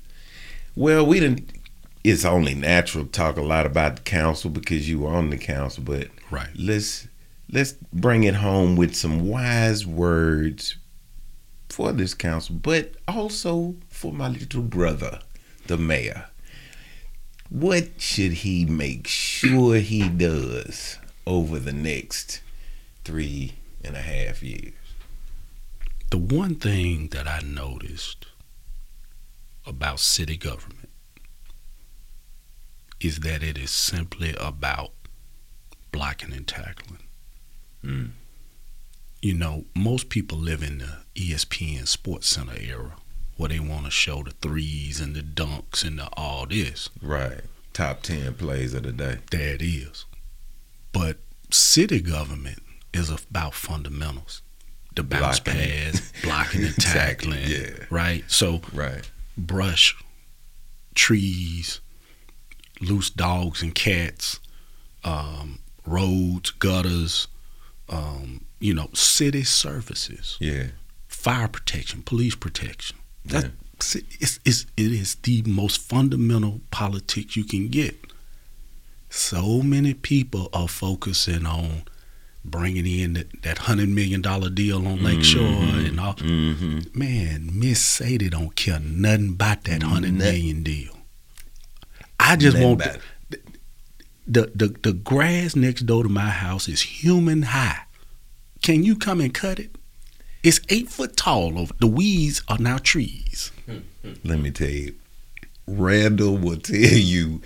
Well, 0.77 1.05
we 1.07 1.21
didn't. 1.21 1.51
It's 2.03 2.25
only 2.25 2.55
natural 2.55 3.05
to 3.05 3.11
talk 3.11 3.37
a 3.37 3.43
lot 3.43 3.67
about 3.67 3.97
the 3.97 4.03
council 4.03 4.51
because 4.51 4.89
you 4.89 5.01
were 5.01 5.11
on 5.13 5.31
the 5.31 5.37
council, 5.37 5.83
but 5.85 6.09
Right. 6.31 6.49
let's 6.57 7.07
let's 7.53 7.73
bring 7.93 8.25
it 8.25 8.37
home 8.37 8.77
with 8.77 8.95
some 8.95 9.27
wise 9.29 9.85
words 9.87 10.77
for 11.69 11.93
this 11.93 12.15
council, 12.15 12.55
but 12.57 12.95
also 13.07 13.75
for 13.89 14.13
my 14.13 14.29
little 14.29 14.63
brother, 14.63 15.21
the 15.67 15.77
mayor. 15.77 16.27
What 17.51 18.01
should 18.01 18.33
he 18.33 18.65
make 18.65 19.07
sure 19.07 19.77
he 19.77 20.09
does 20.09 20.99
over 21.27 21.59
the 21.59 21.73
next 21.73 22.41
three 23.05 23.55
and 23.85 23.97
a 23.97 24.01
half 24.03 24.43
years? 24.43 24.73
The 26.11 26.19
one 26.19 26.55
thing 26.55 27.09
that 27.09 27.27
I 27.29 27.41
noticed 27.41 28.27
about 29.67 30.01
city 30.01 30.37
government 30.37 30.80
is 33.01 33.21
that 33.21 33.43
it 33.43 33.57
is 33.59 33.71
simply 33.71 34.35
about 34.39 34.91
blocking 35.93 36.33
and 36.33 36.47
tackling. 36.47 37.03
Mm. 37.85 38.11
You 39.23 39.35
know, 39.35 39.65
most 39.75 40.09
people 40.09 40.39
live 40.39 40.63
in 40.63 40.79
the 40.79 40.99
ESPN 41.15 41.83
SportsCenter 41.83 42.67
era 42.69 42.93
where 43.37 43.49
they 43.49 43.61
want 43.61 43.85
to 43.87 43.91
show 43.91 44.23
the 44.23 44.31
threes 44.43 45.01
and 45.01 45.15
the 45.17 45.21
dunks 45.23 45.85
and 45.85 45.99
the 45.99 46.09
all 46.15 46.47
this. 46.47 46.91
Right. 47.03 47.41
Top 47.73 48.03
10 48.03 48.35
plays 48.35 48.75
of 48.75 48.83
the 48.83 48.93
day. 48.93 49.19
There 49.31 49.55
it 49.55 49.63
is. 49.63 50.05
But 50.93 51.19
city 51.51 52.01
government 52.01 52.63
is 52.93 53.11
about 53.11 53.55
fundamentals. 53.55 54.43
The 54.97 55.03
bounce 55.05 55.39
Blocking. 55.41 55.63
pass, 55.63 56.13
blocking 56.23 56.65
and 56.65 56.75
Tackling, 56.79 57.39
tackling. 57.45 57.51
yeah. 57.79 57.85
Right? 57.91 58.25
So 58.27 58.61
Right. 58.75 59.09
brush, 59.39 59.97
trees, 60.95 61.81
loose 62.81 63.11
dogs 63.11 63.63
and 63.63 63.75
cats, 63.75 64.41
um, 65.05 65.59
roads, 65.87 66.51
gutters, 66.51 67.29
um, 67.89 68.45
you 68.59 68.75
know, 68.75 68.89
city 68.95 69.43
services, 69.45 70.37
Yeah. 70.41 70.69
fire 71.09 71.49
protection, 71.49 72.03
police 72.03 72.35
protection. 72.35 72.97
Yeah. 73.25 73.41
That, 73.41 73.51
it's, 74.21 74.39
it's, 74.45 74.67
it 74.77 74.93
is 74.93 75.15
the 75.17 75.43
most 75.47 75.81
fundamental 75.81 76.61
politics 76.71 77.37
you 77.37 77.45
can 77.45 77.69
get. 77.69 77.97
So 79.09 79.63
many 79.63 79.95
people 79.95 80.49
are 80.53 80.69
focusing 80.69 81.47
on 81.47 81.85
bringing 82.45 82.87
in 82.87 83.15
that, 83.15 83.43
that 83.43 83.59
hundred 83.59 83.89
million 83.89 84.21
dollar 84.23 84.51
deal 84.51 84.87
on 84.87 85.03
Lakeshore 85.03 85.43
and 85.43 85.99
all. 85.99 86.15
Mm-hmm. 86.15 86.99
Man, 86.99 87.51
Miss 87.59 87.81
Sadie 87.83 88.29
don't 88.31 88.55
care 88.55 88.79
nothing 88.81 89.31
about 89.31 89.65
that 89.65 89.83
hundred 89.83 90.15
Nothing. 90.15 90.63
deal. 90.63 90.97
I 92.23 92.37
just 92.37 92.59
want 92.59 92.83
the, 94.27 94.51
the 94.55 94.69
the 94.83 94.93
grass 94.93 95.57
next 95.57 95.83
door 95.87 96.03
to 96.05 96.09
my 96.09 96.29
house 96.31 96.69
is 96.69 96.83
human 96.83 97.43
high. 97.43 97.81
Can 98.63 98.85
you 98.85 98.95
come 98.97 99.21
and 99.21 99.33
cut 99.35 99.59
it? 99.59 99.75
It's 100.43 100.61
eight 100.69 100.89
foot 100.89 101.17
tall. 101.17 101.59
Over 101.59 101.75
the 101.81 101.87
weeds 101.87 102.43
are 102.49 102.59
now 102.59 102.79
trees. 102.79 103.51
Let 104.25 104.39
me 104.41 104.51
tell 104.51 104.69
you, 104.71 104.95
Randall 105.67 106.37
will 106.37 106.59
tell 106.59 106.77
you 106.77 107.41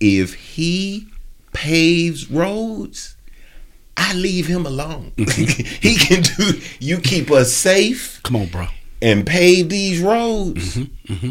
if 0.00 0.34
he 0.34 1.06
paves 1.52 2.30
roads, 2.30 3.16
I 3.96 4.14
leave 4.14 4.46
him 4.46 4.64
alone. 4.66 5.12
he 5.16 5.96
can 5.96 6.22
do. 6.22 6.60
You 6.78 6.98
keep 6.98 7.30
us 7.30 7.52
safe 7.52 8.20
Come 8.22 8.36
on, 8.36 8.46
bro. 8.48 8.66
and 9.02 9.26
pave 9.26 9.68
these 9.68 10.00
roads. 10.00 10.76
Mm-hmm, 10.76 11.30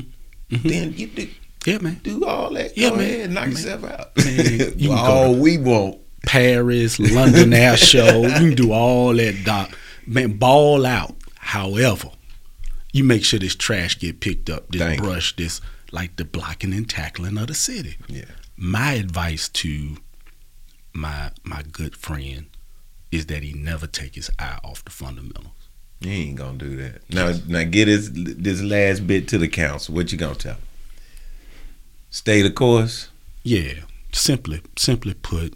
Then 0.68 0.94
you 0.94 1.08
do, 1.08 1.28
Yeah, 1.66 1.80
man. 1.80 2.00
do 2.04 2.26
all 2.26 2.54
that. 2.54 2.78
Yeah, 2.78 2.90
Go 2.92 2.96
man. 2.98 3.06
ahead, 3.06 3.30
knock 3.32 3.44
Man. 3.46 3.52
yourself 3.52 3.84
out. 3.86 4.18
Man, 4.18 4.74
you 4.78 4.92
all 4.94 5.36
we 5.36 5.58
want. 5.58 6.00
Paris, 6.26 7.00
London 7.00 7.54
Air 7.54 7.78
Show. 7.78 8.22
You 8.24 8.30
can 8.30 8.56
do 8.56 8.72
all 8.74 9.14
that, 9.16 9.44
doc. 9.46 9.72
Man, 10.06 10.34
ball 10.38 10.86
out. 10.86 11.16
However, 11.38 12.10
you 12.94 13.04
make 13.04 13.24
sure 13.24 13.40
this 13.40 13.56
trash 13.56 13.98
get 14.00 14.20
picked 14.20 14.50
up, 14.50 14.70
this 14.70 14.82
Thank 14.82 15.00
you. 15.02 15.06
brush, 15.08 15.36
this 15.36 15.62
like 15.92 16.16
the 16.18 16.26
blocking 16.26 16.74
and 16.74 16.90
tackling 16.90 17.38
of 17.38 17.48
the 17.48 17.54
city. 17.54 17.98
Yeah. 18.08 18.26
My 18.58 18.94
advice 18.94 19.48
to 19.50 19.98
my 20.94 21.32
my 21.44 21.64
good 21.72 21.96
friend 21.96 22.48
is 23.12 23.26
that 23.28 23.42
he 23.44 23.54
never 23.54 23.88
take 23.88 24.16
his 24.16 24.30
eye 24.38 24.60
off 24.64 24.84
the 24.84 24.92
fundamentals. 24.92 25.48
You 26.02 26.12
ain't 26.12 26.36
gonna 26.36 26.58
do 26.58 26.76
that. 26.78 27.02
Now, 27.10 27.34
now 27.48 27.64
get 27.64 27.86
this 27.86 28.10
this 28.14 28.62
last 28.62 29.08
bit 29.08 29.28
to 29.30 29.38
the 29.38 29.48
council. 29.48 29.96
What 29.96 30.12
you 30.12 30.18
gonna 30.18 30.36
tell? 30.36 30.54
'em? 30.54 30.60
Stay 32.10 32.42
the 32.42 32.52
course. 32.52 33.10
Yeah, 33.44 33.74
simply 34.12 34.62
simply 34.78 35.14
put, 35.14 35.54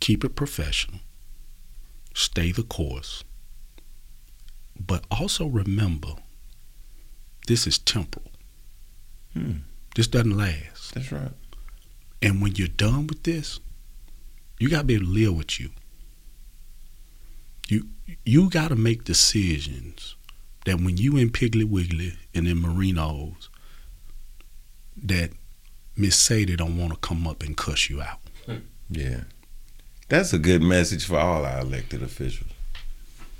keep 0.00 0.24
it 0.24 0.34
professional, 0.36 1.00
stay 2.14 2.52
the 2.52 2.62
course, 2.64 3.24
But 4.78 5.04
also 5.10 5.46
remember, 5.46 6.14
this 7.46 7.66
is 7.66 7.78
temporal. 7.78 8.30
Hmm. 9.32 9.58
This 9.94 10.06
doesn't 10.08 10.36
last. 10.36 10.94
That's 10.94 11.12
right. 11.12 11.32
And 12.20 12.40
when 12.42 12.54
you're 12.56 12.68
done 12.68 13.06
with 13.06 13.22
this, 13.24 13.60
you 14.58 14.68
gotta 14.68 14.84
be 14.84 14.94
able 14.94 15.06
to 15.06 15.10
live 15.12 15.36
with 15.36 15.60
you. 15.60 15.70
You 17.68 17.88
you 18.24 18.50
gotta 18.50 18.76
make 18.76 19.04
decisions 19.04 20.16
that 20.64 20.80
when 20.80 20.96
you 20.96 21.16
in 21.16 21.30
Piggly 21.30 21.64
Wiggly 21.64 22.14
and 22.34 22.46
in 22.46 22.58
Marinos, 22.58 23.48
that 25.04 25.30
Miss 25.96 26.16
Sadie 26.16 26.56
don't 26.56 26.78
want 26.78 26.92
to 26.92 26.98
come 26.98 27.26
up 27.26 27.42
and 27.42 27.56
cuss 27.56 27.88
you 27.90 28.00
out. 28.02 28.18
Yeah. 28.90 29.22
That's 30.08 30.32
a 30.32 30.38
good 30.38 30.62
message 30.62 31.06
for 31.06 31.18
all 31.18 31.44
our 31.44 31.60
elected 31.60 32.02
officials. 32.02 32.50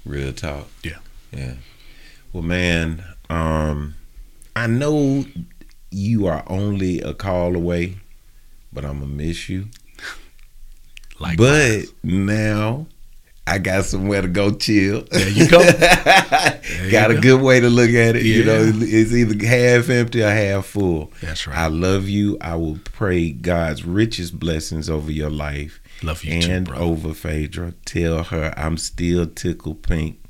Real 0.04 0.32
talk. 0.32 0.68
Yeah. 0.82 0.98
Yeah. 1.30 1.54
Well, 2.32 2.42
man, 2.42 3.04
um, 3.28 3.94
I 4.56 4.66
know 4.66 5.26
you 5.90 6.26
are 6.26 6.44
only 6.46 7.00
a 7.00 7.12
call 7.12 7.54
away, 7.54 7.96
but 8.72 8.84
I'm 8.84 9.00
gonna 9.00 9.12
miss 9.12 9.48
you. 9.48 9.68
Like, 11.20 11.38
but 11.38 11.82
now 12.02 12.86
I 13.46 13.59
got 13.59 13.85
somewhere 13.85 14.22
to 14.22 14.28
go 14.28 14.52
chill. 14.52 15.02
there 15.11 15.28
you 15.28 15.48
go. 15.48 15.59
got 16.90 17.11
you 17.11 17.11
a 17.11 17.14
go. 17.14 17.20
good 17.20 17.40
way 17.42 17.59
to 17.59 17.68
look 17.68 17.90
at 17.90 18.14
it. 18.16 18.22
You 18.24 18.44
know, 18.44 18.62
it's 18.74 19.12
either 19.12 19.44
half 19.46 19.88
empty 19.88 20.22
or 20.22 20.31
half 20.31 20.66
full. 20.66 21.12
That's 21.20 21.46
right. 21.46 21.59
I 21.59 21.66
love 21.66 22.09
you. 22.09 22.38
I 22.40 22.55
will 22.55 22.78
pray 22.85 23.31
God's 23.33 23.85
richest 23.85 24.38
blessings 24.38 24.88
over 24.88 25.11
your 25.11 25.31
life 25.31 25.81
Love 26.05 26.22
you 26.24 26.40
too, 26.40 26.50
and 26.50 26.66
bro. 26.68 26.78
over 26.78 27.12
Phaedra. 27.14 27.74
Tell 27.85 28.22
her 28.24 28.55
I'm 28.57 28.76
still 28.76 29.26
tickle 29.26 29.74
pink 29.74 30.20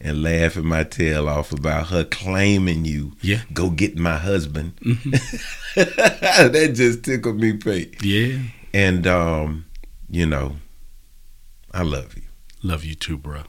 and 0.00 0.22
laughing 0.22 0.66
my 0.66 0.84
tail 0.84 1.28
off 1.28 1.52
about 1.52 1.88
her 1.88 2.04
claiming 2.04 2.86
you. 2.86 3.12
Yeah. 3.20 3.42
Go 3.52 3.68
get 3.70 3.98
my 3.98 4.16
husband. 4.16 4.72
that 5.74 6.72
just 6.74 7.04
tickled 7.04 7.40
me 7.40 7.54
pink. 7.58 7.98
Yeah. 8.02 8.38
And 8.72 9.06
um, 9.06 9.66
you 10.08 10.24
know, 10.26 10.56
I 11.72 11.82
love 11.82 12.16
you. 12.16 12.22
Love 12.64 12.82
you 12.84 12.94
too, 12.94 13.18
bro. 13.18 13.42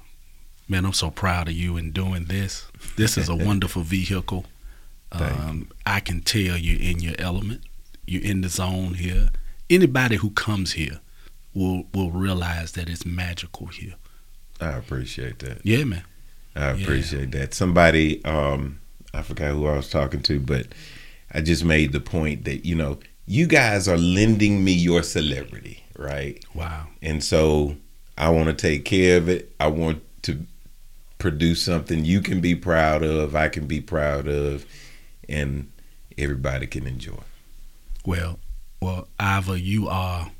Man, 0.67 0.85
I'm 0.85 0.93
so 0.93 1.09
proud 1.09 1.47
of 1.47 1.53
you 1.53 1.77
in 1.77 1.91
doing 1.91 2.25
this. 2.25 2.67
This 2.97 3.17
is 3.17 3.29
a 3.29 3.35
wonderful 3.49 3.81
vehicle. 3.81 4.45
Um, 5.11 5.69
I 5.85 6.01
can 6.01 6.19
tell 6.21 6.57
you're 6.57 6.81
in 6.81 6.99
your 6.99 7.15
element. 7.17 7.61
You're 8.05 8.23
in 8.23 8.41
the 8.41 8.49
zone 8.49 8.95
here. 8.95 9.29
Anybody 9.69 10.17
who 10.17 10.31
comes 10.31 10.73
here 10.73 10.99
will 11.53 11.85
will 11.93 12.11
realize 12.11 12.73
that 12.73 12.89
it's 12.89 13.05
magical 13.05 13.67
here. 13.67 13.95
I 14.59 14.71
appreciate 14.71 15.39
that. 15.39 15.61
Yeah, 15.65 15.85
man. 15.85 16.03
I 16.55 16.73
Yeah. 16.73 16.83
appreciate 16.83 17.31
that. 17.31 17.53
Somebody, 17.53 18.23
um, 18.25 18.79
I 19.13 19.21
forgot 19.21 19.53
who 19.53 19.67
I 19.67 19.77
was 19.77 19.89
talking 19.89 20.21
to, 20.23 20.39
but 20.41 20.67
I 21.31 21.39
just 21.41 21.63
made 21.63 21.93
the 21.93 21.99
point 22.01 22.43
that, 22.45 22.65
you 22.65 22.75
know, 22.75 22.99
you 23.25 23.47
guys 23.47 23.87
are 23.87 23.97
lending 23.97 24.63
me 24.63 24.73
your 24.73 25.03
celebrity, 25.03 25.83
right? 25.97 26.43
Wow. 26.53 26.87
And 27.01 27.23
so 27.23 27.77
I 28.17 28.29
want 28.29 28.47
to 28.47 28.53
take 28.53 28.85
care 28.85 29.17
of 29.17 29.29
it. 29.29 29.53
I 29.59 29.67
want 29.67 30.01
to 30.23 30.45
produce 31.17 31.61
something 31.61 32.05
you 32.05 32.21
can 32.21 32.41
be 32.41 32.55
proud 32.55 33.03
of, 33.03 33.35
I 33.35 33.49
can 33.49 33.67
be 33.67 33.81
proud 33.81 34.27
of, 34.27 34.65
and 35.27 35.71
everybody 36.17 36.67
can 36.67 36.87
enjoy. 36.87 37.23
Well, 38.05 38.39
well, 38.81 39.07
Iva, 39.19 39.59
you 39.59 39.87
are 39.87 40.31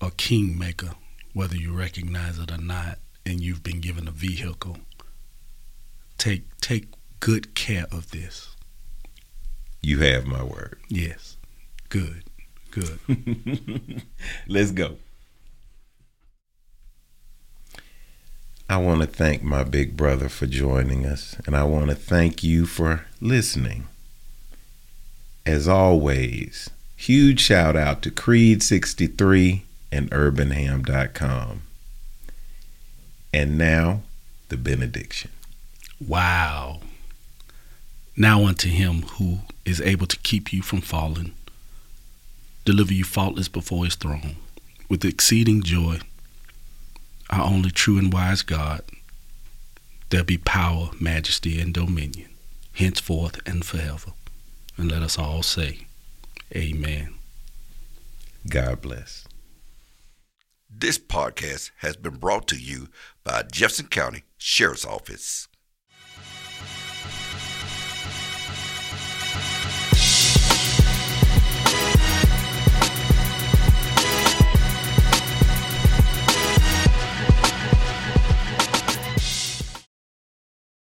a 0.00 0.10
kingmaker, 0.12 0.90
whether 1.32 1.56
you 1.56 1.72
recognize 1.72 2.38
it 2.38 2.52
or 2.52 2.58
not, 2.58 2.98
and 3.26 3.40
you've 3.40 3.62
been 3.62 3.80
given 3.80 4.06
a 4.06 4.12
vehicle. 4.12 4.78
Take 6.16 6.44
take 6.60 6.86
good 7.20 7.54
care 7.54 7.86
of 7.90 8.10
this. 8.10 8.54
You 9.82 10.00
have 10.00 10.26
my 10.26 10.42
word. 10.42 10.78
Yes. 10.88 11.36
Good. 11.88 12.24
Good. 12.70 12.98
Let's 14.48 14.72
go. 14.72 14.96
I 18.70 18.76
want 18.76 19.00
to 19.00 19.06
thank 19.06 19.42
my 19.42 19.64
big 19.64 19.96
brother 19.96 20.28
for 20.28 20.46
joining 20.46 21.06
us, 21.06 21.36
and 21.46 21.56
I 21.56 21.64
want 21.64 21.88
to 21.88 21.94
thank 21.94 22.44
you 22.44 22.66
for 22.66 23.06
listening. 23.18 23.88
As 25.46 25.66
always, 25.66 26.68
huge 26.94 27.40
shout 27.40 27.76
out 27.76 28.02
to 28.02 28.10
Creed63 28.10 29.62
and 29.90 30.10
UrbanHam.com. 30.10 31.62
And 33.32 33.56
now, 33.56 34.02
the 34.50 34.58
benediction. 34.58 35.30
Wow. 36.06 36.80
Now 38.18 38.44
unto 38.44 38.68
him 38.68 39.02
who 39.12 39.38
is 39.64 39.80
able 39.80 40.06
to 40.08 40.18
keep 40.18 40.52
you 40.52 40.60
from 40.60 40.82
falling, 40.82 41.32
deliver 42.66 42.92
you 42.92 43.04
faultless 43.04 43.48
before 43.48 43.86
his 43.86 43.94
throne, 43.94 44.36
with 44.90 45.06
exceeding 45.06 45.62
joy, 45.62 46.00
our 47.30 47.44
only 47.44 47.70
true 47.70 47.98
and 47.98 48.12
wise 48.12 48.42
God, 48.42 48.82
there 50.10 50.24
be 50.24 50.38
power, 50.38 50.90
majesty, 51.00 51.60
and 51.60 51.74
dominion, 51.74 52.30
henceforth 52.72 53.40
and 53.46 53.64
forever. 53.64 54.12
And 54.76 54.90
let 54.90 55.02
us 55.02 55.18
all 55.18 55.42
say, 55.42 55.86
Amen. 56.54 57.14
God 58.48 58.80
bless. 58.80 59.26
This 60.70 60.98
podcast 60.98 61.70
has 61.78 61.96
been 61.96 62.16
brought 62.16 62.46
to 62.48 62.56
you 62.56 62.88
by 63.24 63.42
Jefferson 63.50 63.88
County 63.88 64.22
Sheriff's 64.38 64.84
Office. 64.84 65.48